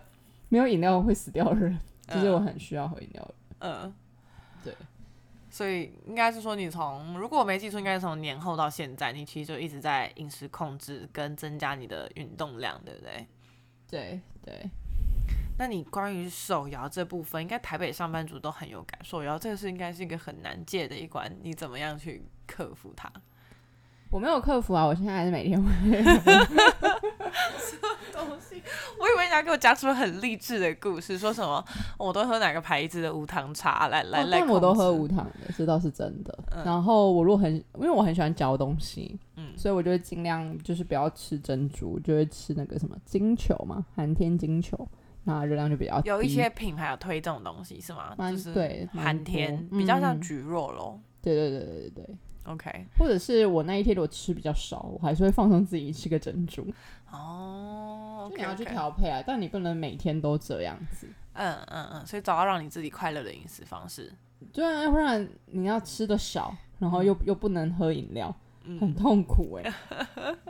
[0.49, 3.38] 没有饮料会死掉的人，就是我很需要喝饮料的人。
[3.59, 3.93] 嗯，
[4.63, 4.73] 对，
[5.49, 13.27] 所以应该是说，你从如果我没记错，应该是从年后到现在，你其实就一直在饮食控制跟增加你的运动量，对不对？
[13.89, 14.69] 对对，
[15.57, 18.99] 那你关于手摇这部分，应该台北上班族都很有感。
[19.03, 23.12] 手摇这个是应该是一个很难戒的一关，你怎么样去克服它？
[24.09, 25.69] 我没有克服啊，我现在还是每天会。
[29.00, 31.63] 我以为你要给我讲出很励志的故事，说什么、
[31.98, 35.08] 哦我都喝哪个牌子的无糖茶来来哦来、但我都喝无。
[35.08, 36.38] 糖的，这倒是真的。
[36.52, 44.88] 嗯然后我如果很，因为我很喜欢嚼东西，嗯所以我就会尽量就是不要吃珍珠，就会吃那个什么金球嘛，寒天金球，
[45.26, 46.10] 那热量就比较低。
[46.10, 48.16] 有一些品牌有推这种东西是吗？
[48.32, 51.00] 就是对蛮寒天比较像嗯菊肉咯。
[51.22, 56.67] 对对对对对对，OK，或者是我那一天如果吃比较少，我还是会放松自己吃个珍珠。
[57.10, 61.08] 哦就你要去调配啊，但你不能每天都这样子。
[61.34, 64.12] 嗯嗯嗯，所以找到让你自己快乐的饮食方式。
[64.51, 68.27] 对啊，要不然你要吃的少，然后又、又不能喝饮料，
[68.65, 69.73] 很嗯，痛苦哎、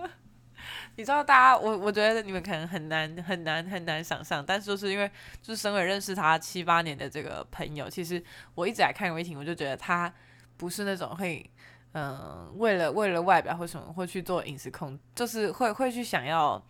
[0.96, 5.10] 你知道大家，我我觉得你们可能很难很难很难想象，但是就是因为
[5.42, 8.24] 就是身为认识他七八年的这个朋友，其实
[8.56, 10.12] 我一直来看威霆，我就觉得他
[10.58, 11.48] 不是那种会。
[11.94, 16.62] 嗯，为了为了外表或什么会去做饮食控，就是会会去想要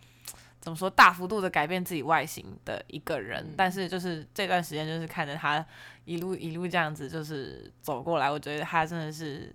[0.60, 3.52] 怎么说大幅度的改变自己外形的一个人。
[3.56, 5.64] 但是就是这段时间，就是看着他
[6.04, 9.54] 一路一路这样子就是走过来，我觉得他真的是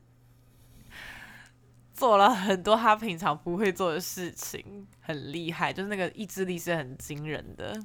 [1.93, 7.79] 做了很多他平常不会做的事情，很厉害，就是那个意志力是很惊人的。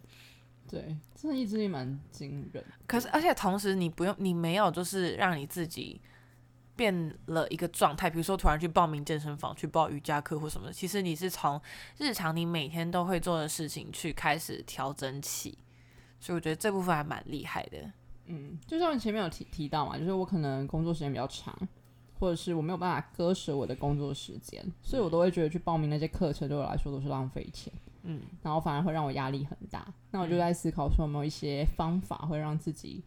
[0.66, 2.64] 对，真的意志力蛮惊人。
[2.86, 6.00] 可是，而且同时，你不用，你没有就是让你自己
[6.76, 10.72] 变了一个状态，比如说突然去报名健身房、去报瑜伽课或什么的。
[10.72, 11.60] 其实你是从
[11.98, 15.56] 日常你每天都会做的事情去开始调整起，
[16.18, 17.78] 所以我觉得这部分还蛮厉害的。
[18.26, 21.56] 嗯，就像前面有提提到嘛，就是我可能工作时间比较长，
[22.18, 27.72] 或者是我没有办法割舍我的工作时间，所以我都会觉得去报名那些课程对我来说都是浪费钱。
[28.06, 29.86] 嗯然后反而会让我压力很大。
[30.10, 33.02] 那我就在思考说有没有一些方法会让自己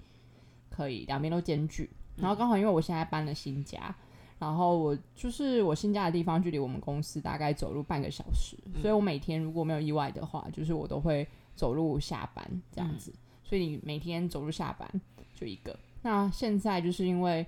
[0.69, 1.89] 可以两边都兼具。
[2.17, 3.95] 然后刚好因为我现在搬了新家，
[4.39, 13.13] 然后我就是我新家的地方距离我们公司大概走路半个小时，所以我每天如果没有意外的话，就是我都会走路下班这样子。
[13.43, 14.89] 所以你每天走路下班
[15.33, 15.77] 就一个。
[16.01, 17.45] 那现在就是因为。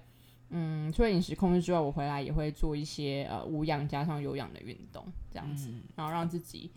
[0.51, 6.71] 嗯，除了饮食控制之外，我回来也会做一些呃无氧加上有氧的运动，这样子，嗯然后让自己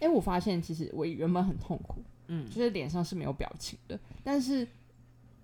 [0.00, 4.66] 哎、我发现其实我原本很痛苦，嗯就是脸上是没有表情的，但是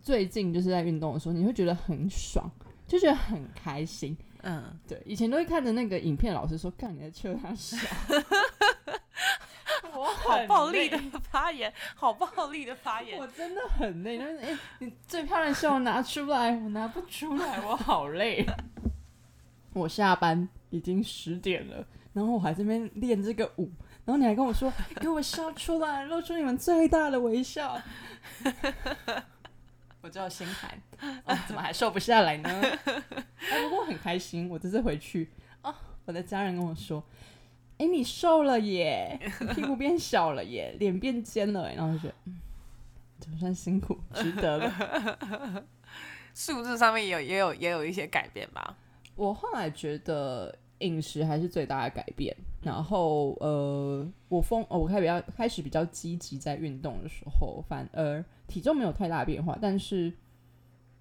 [0.04, 2.48] 最近就是在运动的时候，你会觉得很爽，
[2.86, 4.14] 就觉得很开心。
[4.42, 7.78] 嗯，对，以前都会看着那个影片，老师说：“看你在求他笑。
[9.96, 10.98] ”我好暴力的
[11.30, 13.26] 发言， 好暴力的发言我。
[13.28, 14.18] 真的很累。
[14.18, 18.44] 就是哎、你最漂亮的笑拿出来，我拿不出来， 我好累。
[19.72, 23.70] 我下班已经十点了，然后我还这边练这个舞，
[24.04, 27.80] 然后你还跟我说给我笑出来，露出你们最大的微笑。
[30.04, 30.78] 我只有心寒、
[31.24, 32.50] 哦，怎么还瘦不下来呢？
[33.50, 35.30] 哎，不过很开心，我这次回去
[35.62, 37.02] 啊、我的家人跟我说。
[37.78, 42.38] 哎、你瘦了耶， 你屁股变小了耶，脸变尖了耶，然后我就觉得，嗯，
[43.18, 45.64] 总算辛苦，值得了。
[46.34, 48.76] 数字上面也有也有也有一些改变吧。
[49.16, 60.12] 我后来觉得饮食还是最大的改变，然后呃，我风哦我开始比较开始比较积极在运动的时候，反而体重没有太大变化，但是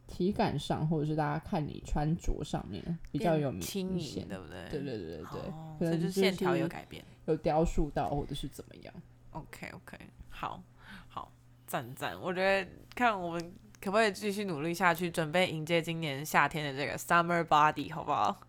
[0.08, 3.62] 体感上或者是大家看你穿着上面比较有明
[4.00, 4.70] 显，对不对？
[4.70, 7.04] 对对对对对，哦可能就是线条有改变。
[7.26, 8.94] 有雕塑到或者是怎么样。
[9.32, 9.98] OK OK，
[10.30, 10.62] 好
[11.08, 11.32] 好
[11.66, 18.42] 赞赞，我觉得看我们可不可以继续努力下去，准备迎接今年夏天的这个 Summer Body，好不好？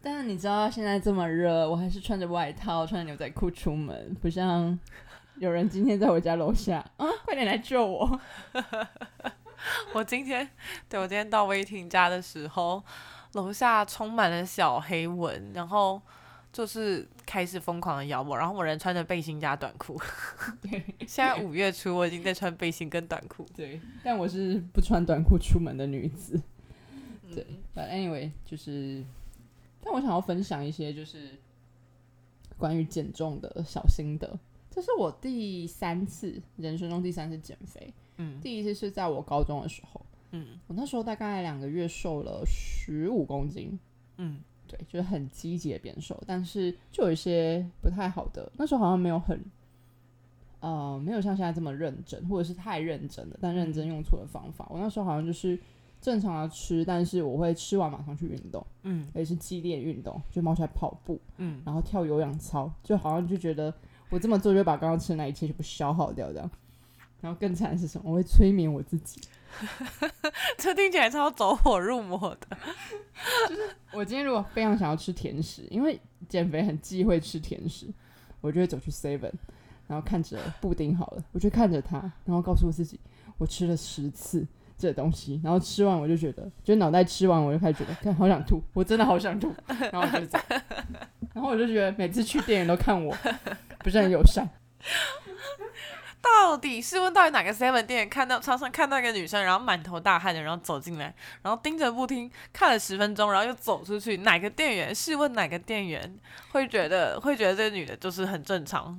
[0.00, 4.78] 但是你知道现在这么热，我还是穿着外套、穿着牛仔裤出门，不像
[5.38, 8.20] 有人今天在我家楼下啊，快点来救我！
[9.92, 10.48] 我今天
[10.88, 12.82] 对我今天到威霆家的时候，
[13.32, 16.00] 楼下充满了小黑蚊，然后
[16.52, 20.00] 就是开始疯狂的咬我，然后我人穿着背心加短裤。
[21.06, 23.46] 现在五月初，我已经在穿背心跟短裤。
[23.56, 26.36] 对，但我是不穿短裤出门的女子。
[26.36, 27.44] 嗯对
[27.74, 29.02] ，But anyway，就是，
[29.82, 31.30] 但我想要分享一些就是
[32.56, 34.38] 关于减重的小心得。
[34.74, 38.40] 这是我第三次人生中第三次减肥，嗯。
[38.40, 40.58] 第一次是在我高中的时候，嗯。
[40.66, 43.78] 我那时候大概两个月瘦了十五公斤，
[44.16, 44.40] 嗯。
[44.66, 49.40] 对，就是很积极的变瘦，但是就有一些不太好的，那时候好像没有很，
[50.58, 54.66] 呃，没有像现在这么认真，或者是太认真了，但认真用错了方法。
[54.70, 55.56] 我那时候好像就是
[56.00, 59.06] 正常的吃，但是我会吃完马上去运动，嗯。
[59.14, 63.72] 而且是激烈运动，就冒起来跑步，嗯，然后跳有氧操，就好像就觉得
[64.10, 66.50] 我这么做就把刚刚吃的那一切全部消耗掉这样。
[67.20, 68.10] 然后更惨的是什么？
[68.10, 69.20] 我会催眠我自己。
[70.58, 72.56] 这听起来超走火入魔的。
[73.48, 73.62] 就是
[73.92, 75.98] 我今天如果非常想要吃甜食，因为
[76.28, 77.86] 减肥很忌讳吃甜食，
[78.40, 79.32] 我就会走去 Seven，
[79.86, 83.00] 然后看着布丁好了，我就看着它，然后告诉我自己，
[83.38, 84.46] 我吃了十次，
[84.76, 90.38] 这东西，然后吃完我就觉得，就脑袋吃完我就开始觉得，看好想吐，我真的好想吐， 然后我就走，
[91.32, 93.16] 然后我就觉得每次去店员都看我
[93.80, 94.48] 不是很友善。
[96.20, 104.16] 到底是问，到底哪个 seven 店员看到常常看到一个女生，然后满头大汗的，然后走进来，然后盯着不听，看了十分钟，然后又走出去？
[104.18, 104.94] 哪个店员？
[104.94, 106.18] 试问哪个店员
[106.52, 108.98] 会觉得会觉得这个女的就是很正常？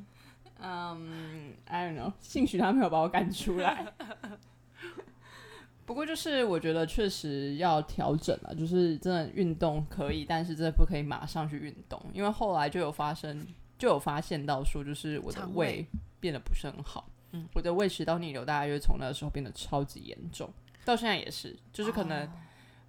[0.62, 3.86] 嗯、i don't know，兴许他没有把我赶出来。
[5.86, 13.46] 不过就是我觉得确实要调整了，就是真的运动可以，但是真的不可以马上去运动，因为后来就有发生，
[13.78, 15.88] 就有发现到说，就是我的胃胃
[16.20, 17.48] 变得不是很好，嗯。
[17.54, 20.52] 我的胃食道逆流大概就是从那个时候变得超级严重，
[20.84, 22.32] 到现在也是，就是可能哦。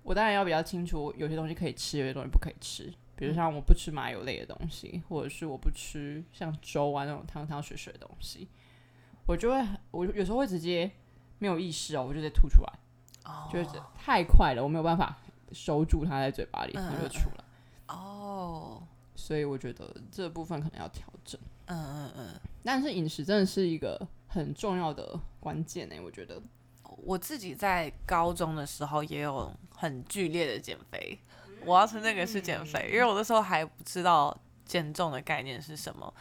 [0.03, 2.93] 我当然要比较清楚，有些东西可以吃，有些东西不可以吃。
[3.17, 8.47] 比如像我不吃麻油类的东西，或者是我不吃像粥啊那种汤汤水水的东西，
[9.27, 10.91] 我就会我有时候会直接
[11.39, 12.73] 没有意识哦，我就直接吐出来，
[13.27, 15.17] 哦就是太快了，我没有办法
[15.53, 17.45] 收住它在嘴巴里，嗯它就出来。
[17.89, 18.83] 哦，
[19.15, 21.41] 所以我觉得这部分可能要调整。
[21.67, 26.41] 嗯嗯嗯，但是饮食真的是一个很重要的关键呢、欸我觉得。
[26.99, 31.19] 我自己在高中的时候也有很剧烈的减肥，
[31.65, 36.13] 我要称那个是减肥，因为我那时候还不知道减重的概念是什么。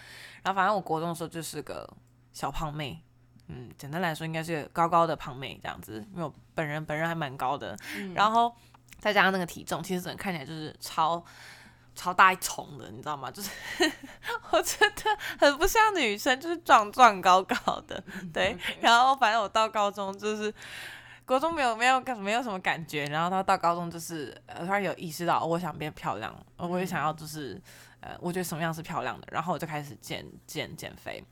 [0.43, 1.89] 然后反正我国中的时候就是个
[2.34, 3.01] 小胖妹，
[3.48, 7.78] 嗯，简单来说应该是个高高的胖妹这样子，因为我本人本人还蛮高的，
[8.16, 8.54] 然后
[9.00, 11.24] 再加上那个体重，其实整个看起来就是超。
[11.98, 13.32] 超大一重的，你知道吗？
[13.32, 13.50] 就是
[14.52, 17.56] 我觉得很不像女生，就是壮壮高高
[17.88, 18.58] 的，对。
[18.82, 20.54] 然后反正我到高中就是
[21.26, 27.58] 国中没有没有干没有什么感觉，然后到到高中就是呃突然有意识到、哦我想变漂亮，呃我也想要就是
[28.02, 31.24] 呃我觉得什么样是漂亮的，然后我就开始减减减肥。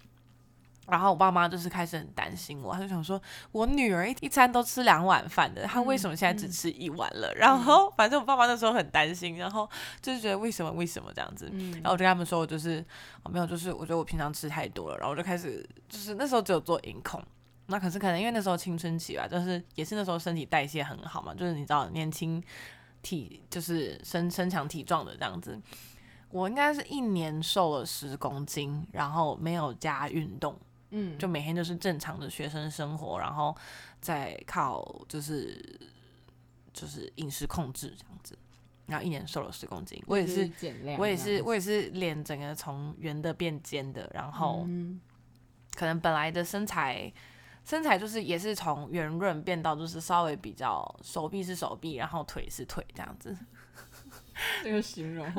[0.87, 3.21] 然后我爸妈就是开始很担心我，他就想说，
[3.51, 7.33] 我女儿一一餐都吃两碗饭的，她为什么现在只吃一碗了？
[7.35, 9.69] 然后反正我爸妈那时候很担心，然后
[10.01, 11.49] 就是觉得为什么为什么这样子？
[11.53, 12.83] 嗯然后我就跟他们说，我就是
[13.23, 17.23] 哦没有，就是我觉得我平常吃太多了，然后我就开始就是那时候只有做饮控，
[17.67, 22.43] 那可是可能因为那时候青春期吧，就是也是那时候身体代谢很好嘛，就是你知道年轻
[23.01, 25.57] 体就是身身强体壮的这样子。
[26.29, 30.59] 我应该是一年瘦了十公斤，然后没有加运动，
[30.95, 33.55] 嗯，就每天就是正常的学生生活，然后
[33.99, 35.59] 再靠就是
[36.71, 38.37] 就是饮食控制这样子，
[38.85, 39.99] 然后一年瘦了十公斤。
[40.05, 40.51] 我也是，
[40.99, 45.01] 我也是，我也是脸整个从圆的变尖的，然后嗯
[45.75, 47.11] 可能本来的身材
[47.65, 53.35] 身材就是也是从圆润变到就是稍微比较手臂是手臂，然后腿是腿这样子。
[54.63, 55.25] 这个形容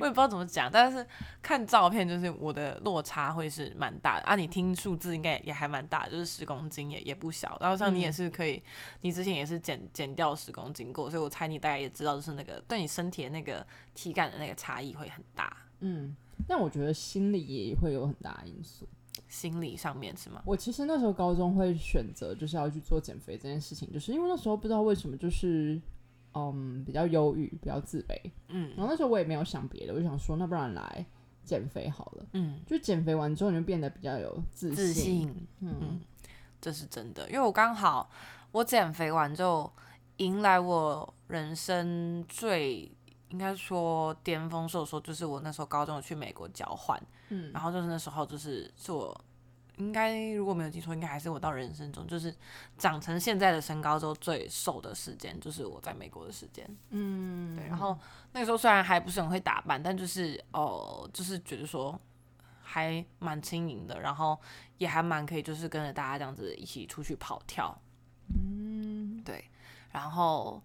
[0.00, 1.06] 我也不知道怎么讲，但是
[1.42, 4.36] 看照片就是我的落差会是蛮大的啊。
[4.36, 7.56] 你听数字应该也还蛮大，就是十公斤也也不小。
[7.60, 8.62] 然后像你也是可以，
[9.00, 15.56] 你之前也是减减掉十公斤过，所以我猜你大概也知道，就是那个对你身体的那个体感的那个差异会很大。
[15.80, 18.86] 嗯，但我觉得心理也会有很大的因素。
[19.28, 20.40] 心理上面是吗？
[20.46, 25.78] 我其实那时候高中会选择就是要去做减肥这件事情，就是因为那时候不知道为什么就是
[26.34, 28.70] 嗯比较忧郁，比较自卑，嗯。
[28.76, 31.06] 然后那时候我也没有想别的，我就想说那不然来
[31.44, 32.26] 减肥好了。
[32.32, 34.76] 嗯，就减肥完之后，你就变得比较有自信。
[34.76, 35.76] 自信，嗯。
[35.80, 36.00] 嗯，
[36.60, 38.10] 这是真的，因为我刚好
[38.52, 39.72] 我减肥完之后
[40.18, 42.90] 迎来我人生最
[43.30, 47.52] 应该说巅峰瘦的时候，就是我那时候高中去美国交换，嗯。
[47.52, 49.18] 然后就是那时候就是是我
[49.78, 52.34] 应该如果没有记错，应该还是我到人生中就是
[52.76, 56.68] 长成现在的身高之后最瘦的时间，就是我在美国的时间。
[56.90, 57.98] 嗯，对，然后
[58.32, 61.98] 那个时候虽然还不是很会打扮，但就是哦，就是觉得说
[62.62, 64.38] 还蛮轻盈的，然后
[64.76, 67.76] 也还蛮可以，就是跟着大家这样子一起出去跑跳。
[68.30, 69.44] 嗯对，
[69.92, 70.62] 然后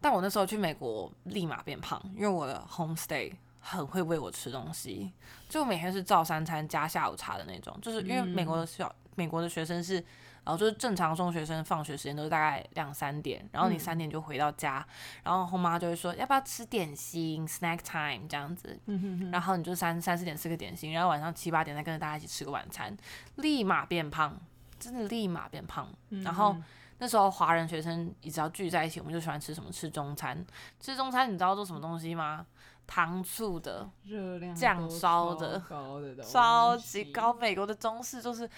[0.00, 3.32] 但我那时候去美国立马变胖，因为我的 homestay
[3.64, 5.12] 很会喂我吃东西，
[5.48, 10.04] 就每天是照三餐加下午茶的那种，就是因为美国的小、美国的学生是。
[10.46, 14.86] 然后就是正常中学生放学时间都是大概两三点，然后你嗯三点就回到家，
[15.22, 22.94] 然后后妈就会说要不要吃点心 snack time 这样子，嗯哼哼然后你就三三四点吃个点心，然后晚上七八点再跟着大家一起吃个晚餐，
[23.36, 24.38] 立马变胖，
[24.78, 25.88] 真的立马变胖。
[26.10, 26.54] 嗯然后
[26.98, 29.72] 那时候华人学生只要聚在一起，我们就喜欢吃什么？
[29.72, 30.44] 吃中餐。
[30.78, 32.44] 吃中餐你知道做什么东西吗？
[32.86, 37.32] 糖醋的，热量酱烧的超高的超级高。
[37.34, 38.48] 美国的中式就是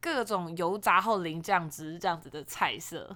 [0.00, 3.14] 各种油炸后淋酱汁这样子的菜色。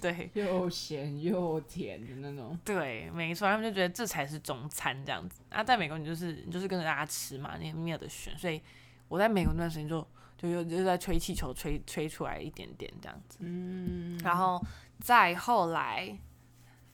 [0.00, 2.58] 对 又咸又甜的那种。
[2.64, 5.42] 对，没错，他们就觉得这才是中餐这样子。
[5.48, 8.60] 啊，在美国你就是你就是跟着大家吃嘛，你也没有得选，所以
[9.06, 10.04] 我在美国那段时间就
[10.36, 13.38] 就又就在吹气球，吹吹出来一点点这样子。
[13.42, 14.60] 嗯，然后
[14.98, 16.18] 再后来，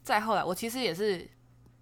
[0.03, 1.27] 再后来，我其实也是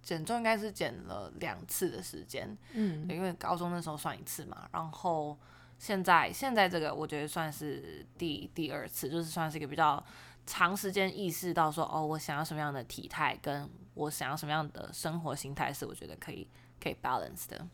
[0.07, 4.65] 减重，应该是减了两次的时间，嗯因为高中那时候算一次嘛。
[4.71, 5.37] 然后
[5.77, 10.01] 现在现在这个我觉得算是第第二次，就是算是一个比较
[10.45, 16.47] 长时间意识到说，哦，我想要什么样的体态，跟我想要什么样的生活形态，是我觉得可以
[16.81, 17.67] 可以 balance 的。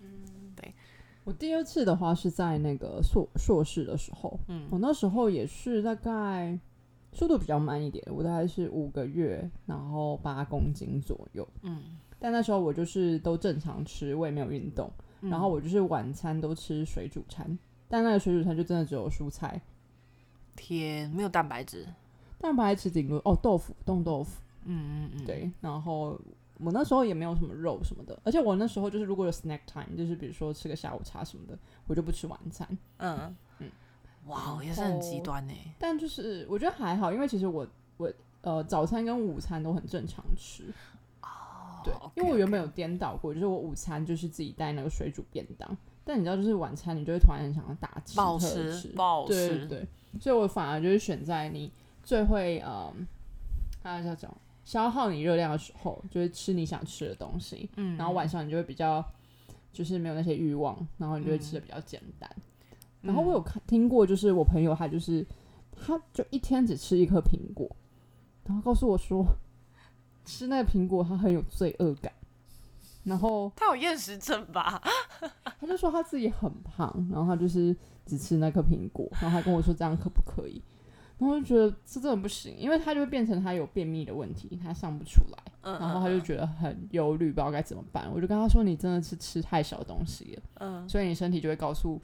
[0.00, 0.74] 嗯，对
[1.22, 6.58] 我第二次的话是在那个硕硕士的时候，嗯我那时候也是大概
[7.12, 11.46] 速度比较慢一点，我大概是五个月，然后八公斤左右。
[11.62, 14.90] 嗯，但那时候我就是都正常吃，我也没有运动，
[15.22, 15.30] 嗯。
[15.30, 19.60] 然后我就是晚餐都吃水煮餐，但那个水煮餐就真的只有蔬菜，
[20.54, 21.86] 天没有蛋白质。
[22.38, 26.20] 蛋白质顶多哦豆腐冻豆腐，嗯嗯嗯，对，然后
[26.58, 32.68] 我那时候也没有什么肉什么的，而且我那时候就是如果有 snack time，就是比如说吃个下午茶什么的，我就不吃晚餐。
[32.98, 33.18] 嗯。
[33.18, 33.36] 嗯
[34.26, 35.54] 哇，也是很极端呢。
[35.78, 37.66] 但就是我觉得还好，因为其实我
[37.96, 38.12] 我
[38.42, 40.64] 呃早餐跟午餐都很正常吃，
[41.22, 49.88] 哦对，因为我原本有颠倒过，就是我午餐就是自己带那个水煮便当，但你知道就是晚餐你就会突然很想要大吃吃吃，暴吃，对对对，
[50.20, 51.70] 所以我反而就是选在你
[52.02, 53.06] 最会嗯，
[53.82, 59.02] 大家叫讲消耗你热量的时候，就是吃你想吃的东西，嗯然后晚上你就会比较
[59.72, 62.30] 就是没有那些欲望，然后你就会吃的比较简单。
[63.00, 65.24] 然后我有看听过，就是我朋友他就是
[65.72, 67.68] 他就一天只吃一颗苹果，
[68.44, 69.24] 然后告诉我说
[70.24, 72.12] 吃那个苹果他很有罪恶感，
[73.04, 74.82] 然后他有厌食症吧？
[75.60, 77.74] 他就说他自己很胖，然后他就是
[78.04, 80.62] 只吃那颗苹果，然后他跟我说这样可不可以？
[81.18, 88.08] 然后我就觉得这真的不行，因为他就会变成他有便秘的问题，他上不出来，嗯然后他就觉得很忧虑，不知道该怎么办。
[88.14, 92.00] 我就跟他说，你真的是吃太少东西了，嗯所以你身体就会告诉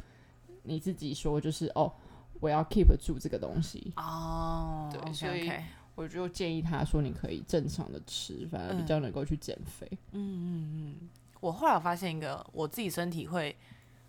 [0.65, 1.93] 你自己说，就是哦，
[2.41, 3.93] 我要 keep 住这个东西。
[3.97, 5.51] 哦，对所以
[5.95, 9.87] 我就建议他说，你可以正常的吃，反而比较能够去减肥。
[10.11, 11.09] 嗯嗯嗯，
[11.41, 13.57] 我后来发现一个我自己身体会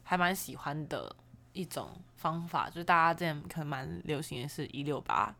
[0.01, 1.15] 还蛮喜欢的
[1.53, 5.35] 一种方法，就是大家之前可能蛮流行的是一六八，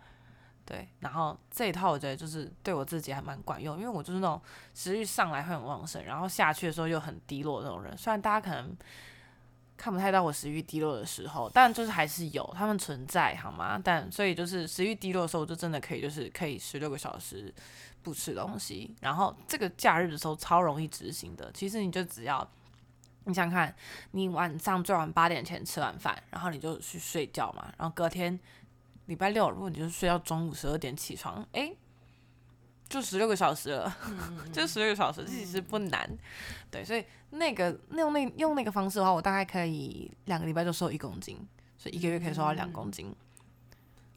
[0.65, 4.39] 对，然后这一套我觉得就是对我自己还蛮管用，因为我就是那种
[4.73, 7.97] 食欲上来会很旺盛，然后下去的时候又很低落的那种人。
[7.97, 8.75] 虽然大家可能
[9.77, 13.79] 看不太到我食欲低落的时候，但就是还是有他们存在，好吗？
[13.83, 17.53] 但所以就是食欲低落的时候，我就真的可以就是可以十六个小时
[18.01, 21.51] 不吃东西，然后这个假日的时候超容易执行的。
[21.53, 22.47] 其实你就只要
[23.25, 23.75] 你想看，
[24.11, 28.39] 你晚上最晚八点前吃完饭，然后你就去睡觉嘛，然后隔天
[29.07, 31.75] 礼拜六，如果你就是睡到中午十二点起床，诶，
[32.87, 33.97] 就十六个小时了，
[34.53, 36.09] 就十六个小时，其实不难。
[36.69, 37.03] 对，所以
[37.37, 41.37] 那个用那用那个方式的话，我大概可以两个礼拜就瘦一公斤，
[41.77, 43.13] 所以一个月可以瘦到两公斤。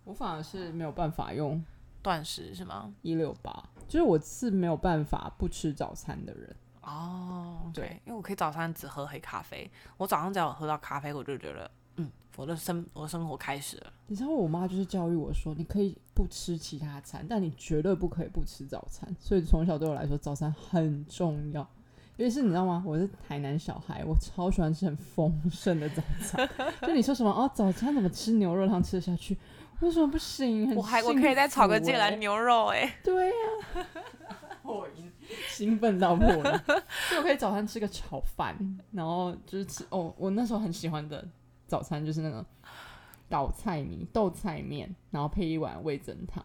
[0.05, 1.63] 我反而是没有办法用
[2.03, 2.93] 断食是吗？
[3.03, 3.53] 一六八，
[3.87, 6.57] 就是我是没有办法不吃早餐的人。
[6.81, 13.93] 哦，对对，因为我可以早餐只喝黑咖啡，我早上只要有喝到咖啡，我就觉得，嗯，我的生我的生活开始了。
[14.07, 19.15] 你知道我妈就是教育我说，你可以不吃其他餐，但你绝对不可以不吃早餐。
[19.21, 21.69] 所以从小对我来说，早餐很重要。
[22.19, 22.83] 尤其是你知道吗？
[22.85, 26.49] 我是台南小孩，我超喜欢吃很丰盛的早餐。
[26.83, 29.39] 就你说什么哦，早餐怎么吃牛肉汤吃得下去？
[29.79, 30.67] 为什么不行？
[30.69, 33.87] 很我还我可以再炒个芥蓝牛肉、欸，对呀、
[34.65, 35.13] 我已经
[35.49, 38.59] 兴奋到破了，所以我可以早餐吃个炒饭，
[38.91, 41.25] 然后就是吃哦，我那时候很喜欢的
[41.69, 42.45] 早餐就是那个
[43.29, 46.45] 倒菜米豆菜面，然后配一碗味增汤。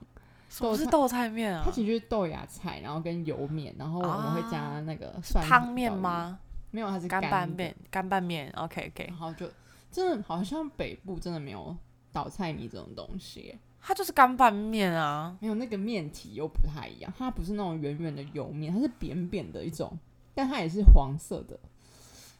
[0.54, 1.72] 什么是豆菜面啊它？
[1.72, 6.38] 其实就是豆芽菜，然后跟油面，然后我们会加那个蒜汤面头吗？
[6.70, 8.52] 没有，它是干拌面，干拌面。
[8.56, 9.50] OK OK，然后就
[9.92, 11.76] 真的好像北部真的没有
[12.12, 15.36] 倒菜米这种东西，它就是干拌面啊。
[15.40, 19.98] 没有那个面体又不太一样，它不是那种圆圆的油面，它是扁扁的一种，
[20.36, 21.60] 但它也是黄色的，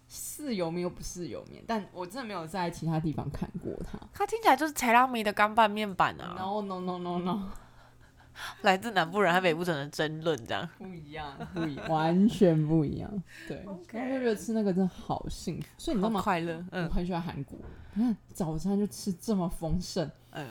[0.08, 3.98] 是油面又不是油面，但我真的没有在其他地方看过它。
[4.14, 6.36] 它听起来就是柴拉米的干拌面版啊。
[6.38, 7.50] No no no no no，
[8.64, 10.70] 来自南部人和北部人的争论，这样。
[10.78, 13.24] 不一样， 不一样，完全不一样。
[13.48, 16.22] 对后就觉得吃那个真的好幸福，所以你知道吗？
[16.22, 17.58] 快乐，我嗯很喜欢韩国，
[17.96, 20.48] 嗯早餐就吃这么丰盛，嗯。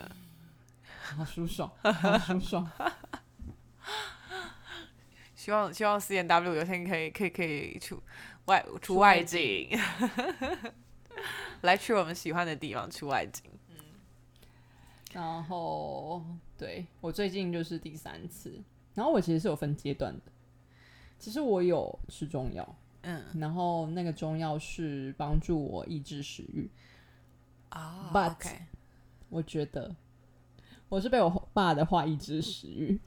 [1.17, 2.71] 好舒爽， 好舒爽。
[5.35, 8.01] 希望希望 C N W 有天可以可以可以出
[8.47, 9.69] 外出外景，
[11.63, 13.43] 来去我们喜欢的地方出外景。
[13.71, 13.77] 嗯
[15.13, 16.25] 然后
[16.63, 18.55] 对我最近就是第三次，
[18.95, 20.23] 然后我其实是有分阶段的。
[21.19, 26.71] 其实我有吃中药，嗯，然后那个中药是帮助我抑制食欲。
[27.71, 28.49] 啊 But- OK，
[29.29, 29.93] 我觉得
[30.89, 33.01] 我是被我爸的话抑制食欲。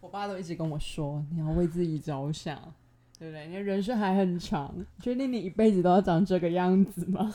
[0.00, 2.72] 我爸都一直跟我说，你要为自己着想，
[3.18, 3.48] 对不对？
[3.48, 7.34] 你的人生还很长，确定你一辈子都要长这个样子吗？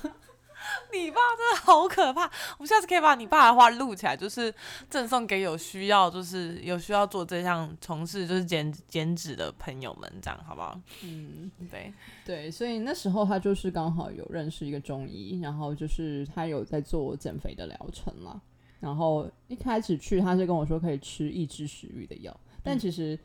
[1.04, 2.24] 你爸真的好可怕！
[2.58, 4.54] 我们下次可以把你爸的话录起来，就是
[4.90, 10.80] 赠送给有需要，就是有需要做这项从事就是减减脂的朋友们，这样好不好？
[11.04, 11.94] 嗯，对，
[12.26, 18.40] 对，所以那时候他就是刚好有认识一个中医，然后就是他有在做减肥的疗程啦。
[18.80, 23.18] 然后一开始去，他是跟我说可以吃抑制食欲的药，但嗯其实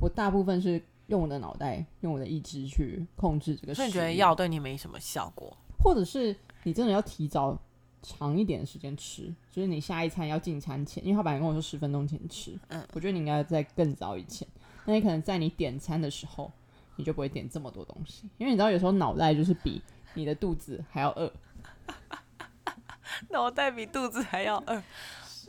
[0.00, 3.84] 我大部分是用我的脑袋、用我的意志去控制这个食欲。
[3.84, 5.56] 所以你觉得药对你没什么效果？
[5.78, 6.34] 或者是
[6.64, 7.56] 你真的要提早
[8.02, 14.46] 长一点的时间吃，就是你下一餐要进餐前，因为他本来跟我说十分钟前吃，嗯我觉得你应该在更早以前。
[14.84, 16.52] 那你可能在你点餐的时候，
[16.96, 19.80] 你就不会点这么多东西，因为你知道有时候脑袋就是比
[20.14, 21.32] 你的肚子还要饿。
[23.30, 24.82] 脑袋比肚子还要饿。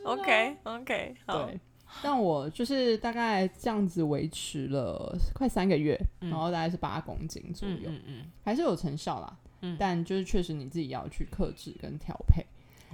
[0.04, 1.60] OK OK，好，对，
[2.02, 9.36] 但我就是大概这样子维持了快三个月，嗯然后大概是八公斤左嗯右，嗯嗯还是有成效啦。
[9.60, 12.44] 嗯但就是确实你自己要去克制跟调配。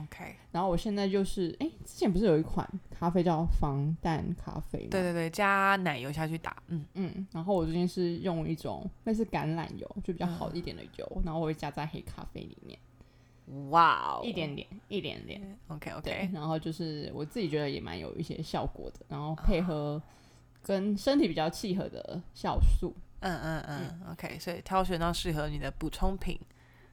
[0.01, 4.89] ，OK，然后我现在就是，哎、之前不是有一款咖啡叫防弹咖啡吗？
[4.91, 12.79] 对对对，加奶油下去打，嗯，嗯，然后我最近是用一种类似橄榄油，就比较好一点的油，然后我会加在黑咖啡里面，
[13.71, 15.59] 哇哦，一点点，一点点。
[15.69, 20.03] OK OK 然后就是我自己觉得也蛮有一些效果的，然后配合
[20.63, 26.39] 跟身体比较契合的酵素，嗯嗯嗯，OK，所以挑选到适合你的补充品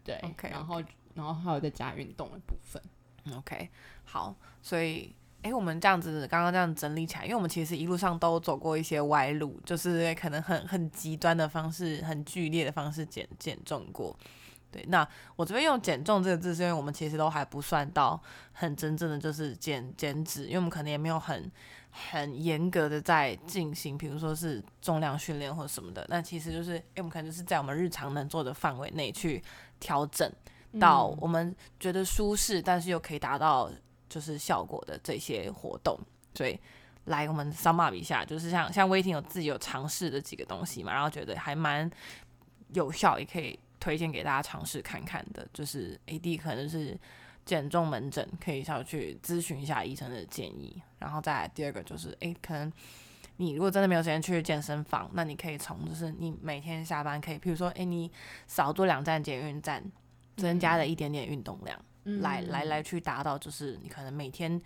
[0.04, 0.82] 对 OK，然后
[1.14, 2.82] 然后还有再加运动的部分。
[3.26, 3.70] 嗯，OK，
[4.06, 5.16] 好，所以。
[5.42, 14.14] 诶，我们这样子刚刚这样整理起来，因为我们其实一路上都走过一些歪路，就是可能很很极端的方式、很剧烈的方式减减重过。
[14.70, 15.08] 对，那
[15.38, 18.22] 我这边用减重这个字，是因为我们其实都还不算到
[18.52, 21.50] 很真正的就是减减脂，因为我们可能也没有很
[21.92, 26.06] 很严格的在进行，比如说是重量训练或者什么的。
[26.10, 29.44] 那其实就是，诶，我们可能就是在我们日常能做的范围内去
[29.80, 30.32] 调整
[30.80, 33.72] 到嗯我们觉得舒适，但是又可以达到
[34.08, 36.00] 就是效果的这些活动。
[36.36, 36.58] 所以
[37.06, 41.90] 来我们 sum up 一下，就是像像威霆有自己有尝试的几个东西嘛，然后觉得还蛮
[42.74, 45.46] 有效，也可以推荐给大家尝试看看的。
[45.52, 46.98] 就是 AD 可能是
[47.50, 50.80] 减重门诊，可以要去咨询一下医生的建议。
[51.00, 52.72] 然后再来第二个就是，诶，可能
[53.38, 58.12] 你如果真的没有时间去健身房，那你可以从就是你每天下班可以，譬如说，诶，你
[58.46, 59.84] 少做两站捷运站，
[60.38, 61.76] 增加了一点点运动量。
[62.06, 64.60] 嗯来来来去达到，就是你可能每天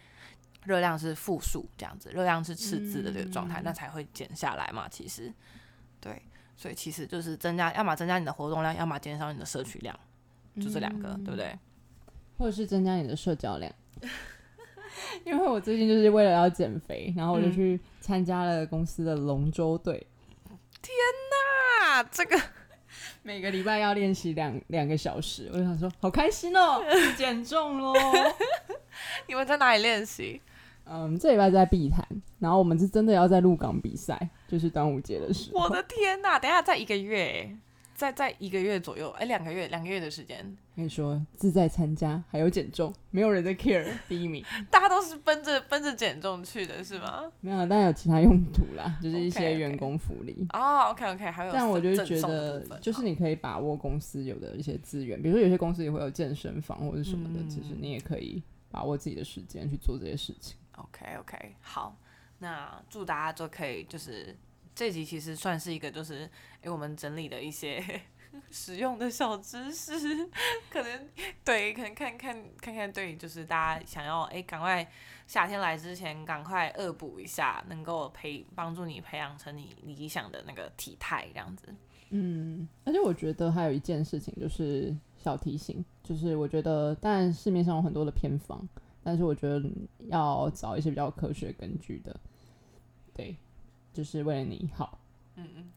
[0.66, 4.90] 热量是负数这样子，热量是赤字的这个状态，嗯那才会减下来嘛。
[4.90, 5.34] 其实，
[6.00, 6.22] 对，
[6.58, 9.98] 所以其实就是增加，要么增加你的活动量，要么减少你的摄取量，
[10.62, 11.58] 就这两个，对不对？
[12.38, 13.72] 或者是增加你的社交量。
[15.26, 20.06] 因为我最近就是为了要减肥，然后我就嗯去参加了公司的龙舟队，
[20.82, 20.94] 天
[21.32, 22.40] 哪，这个
[23.22, 26.84] 每个礼拜要练习两两个小时，我就想说好开心哦，
[27.16, 27.94] 减重喽。
[29.28, 30.42] 你们在哪里练习？
[30.86, 32.06] 嗯，这礼拜在碧潭，
[32.40, 35.62] 然后我们是真的要在鹿港比赛，就是端午节的时候。
[35.62, 36.38] 我的天呐！
[36.38, 37.56] 等一下在一个月，
[37.96, 40.38] 在在一个月左右，哎，两个月，两个月的时间，
[40.76, 47.32] 跟你说，自在参加，还有减重，没有人在 care 第一名，大家都是奔着奔着减重去的，是吗？
[47.42, 50.46] 没有，当然有其他用途啦，就是一些员工福利。
[50.54, 58.42] 哦，OK OK，还有但我就是觉得，就是你可以把握公司有的一些资源，比如说有些公司也会有健身房或者什么的，嗯其实你也可以
[58.72, 60.58] 把握自己的时间去做这些事情。
[60.76, 61.96] OK OK，好，
[62.40, 64.36] 那祝大家都可以就是
[64.76, 66.30] 这集其实算是一个就是
[66.62, 67.84] 诶、我们整理的一些
[68.50, 69.94] 实用的小知识，
[70.70, 71.08] 可能
[71.44, 74.90] 对，可能看看看看对，就是大家想要诶赶、快
[75.28, 81.68] 夏天来之前赶快恶补一下，能够培帮助你培养成你理想的那个体态这样子。
[82.10, 88.68] 嗯，而且我觉得还有一件事情就是小提醒，就是我觉得当然市面上有很多的偏方，
[89.04, 89.62] 但是我觉得
[90.10, 92.16] 要找一些比较科学根据的，
[93.14, 93.36] 对，
[93.94, 95.00] 就是为了你好。
[95.36, 95.72] 嗯嗯。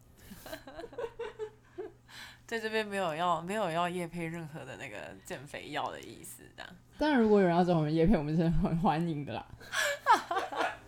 [2.46, 6.72] 在这边没有要没有要叶配任何的那个减肥药的意思，这样。
[6.96, 9.44] 当然，如果有人要找我们叶配，我们是很欢迎的啦。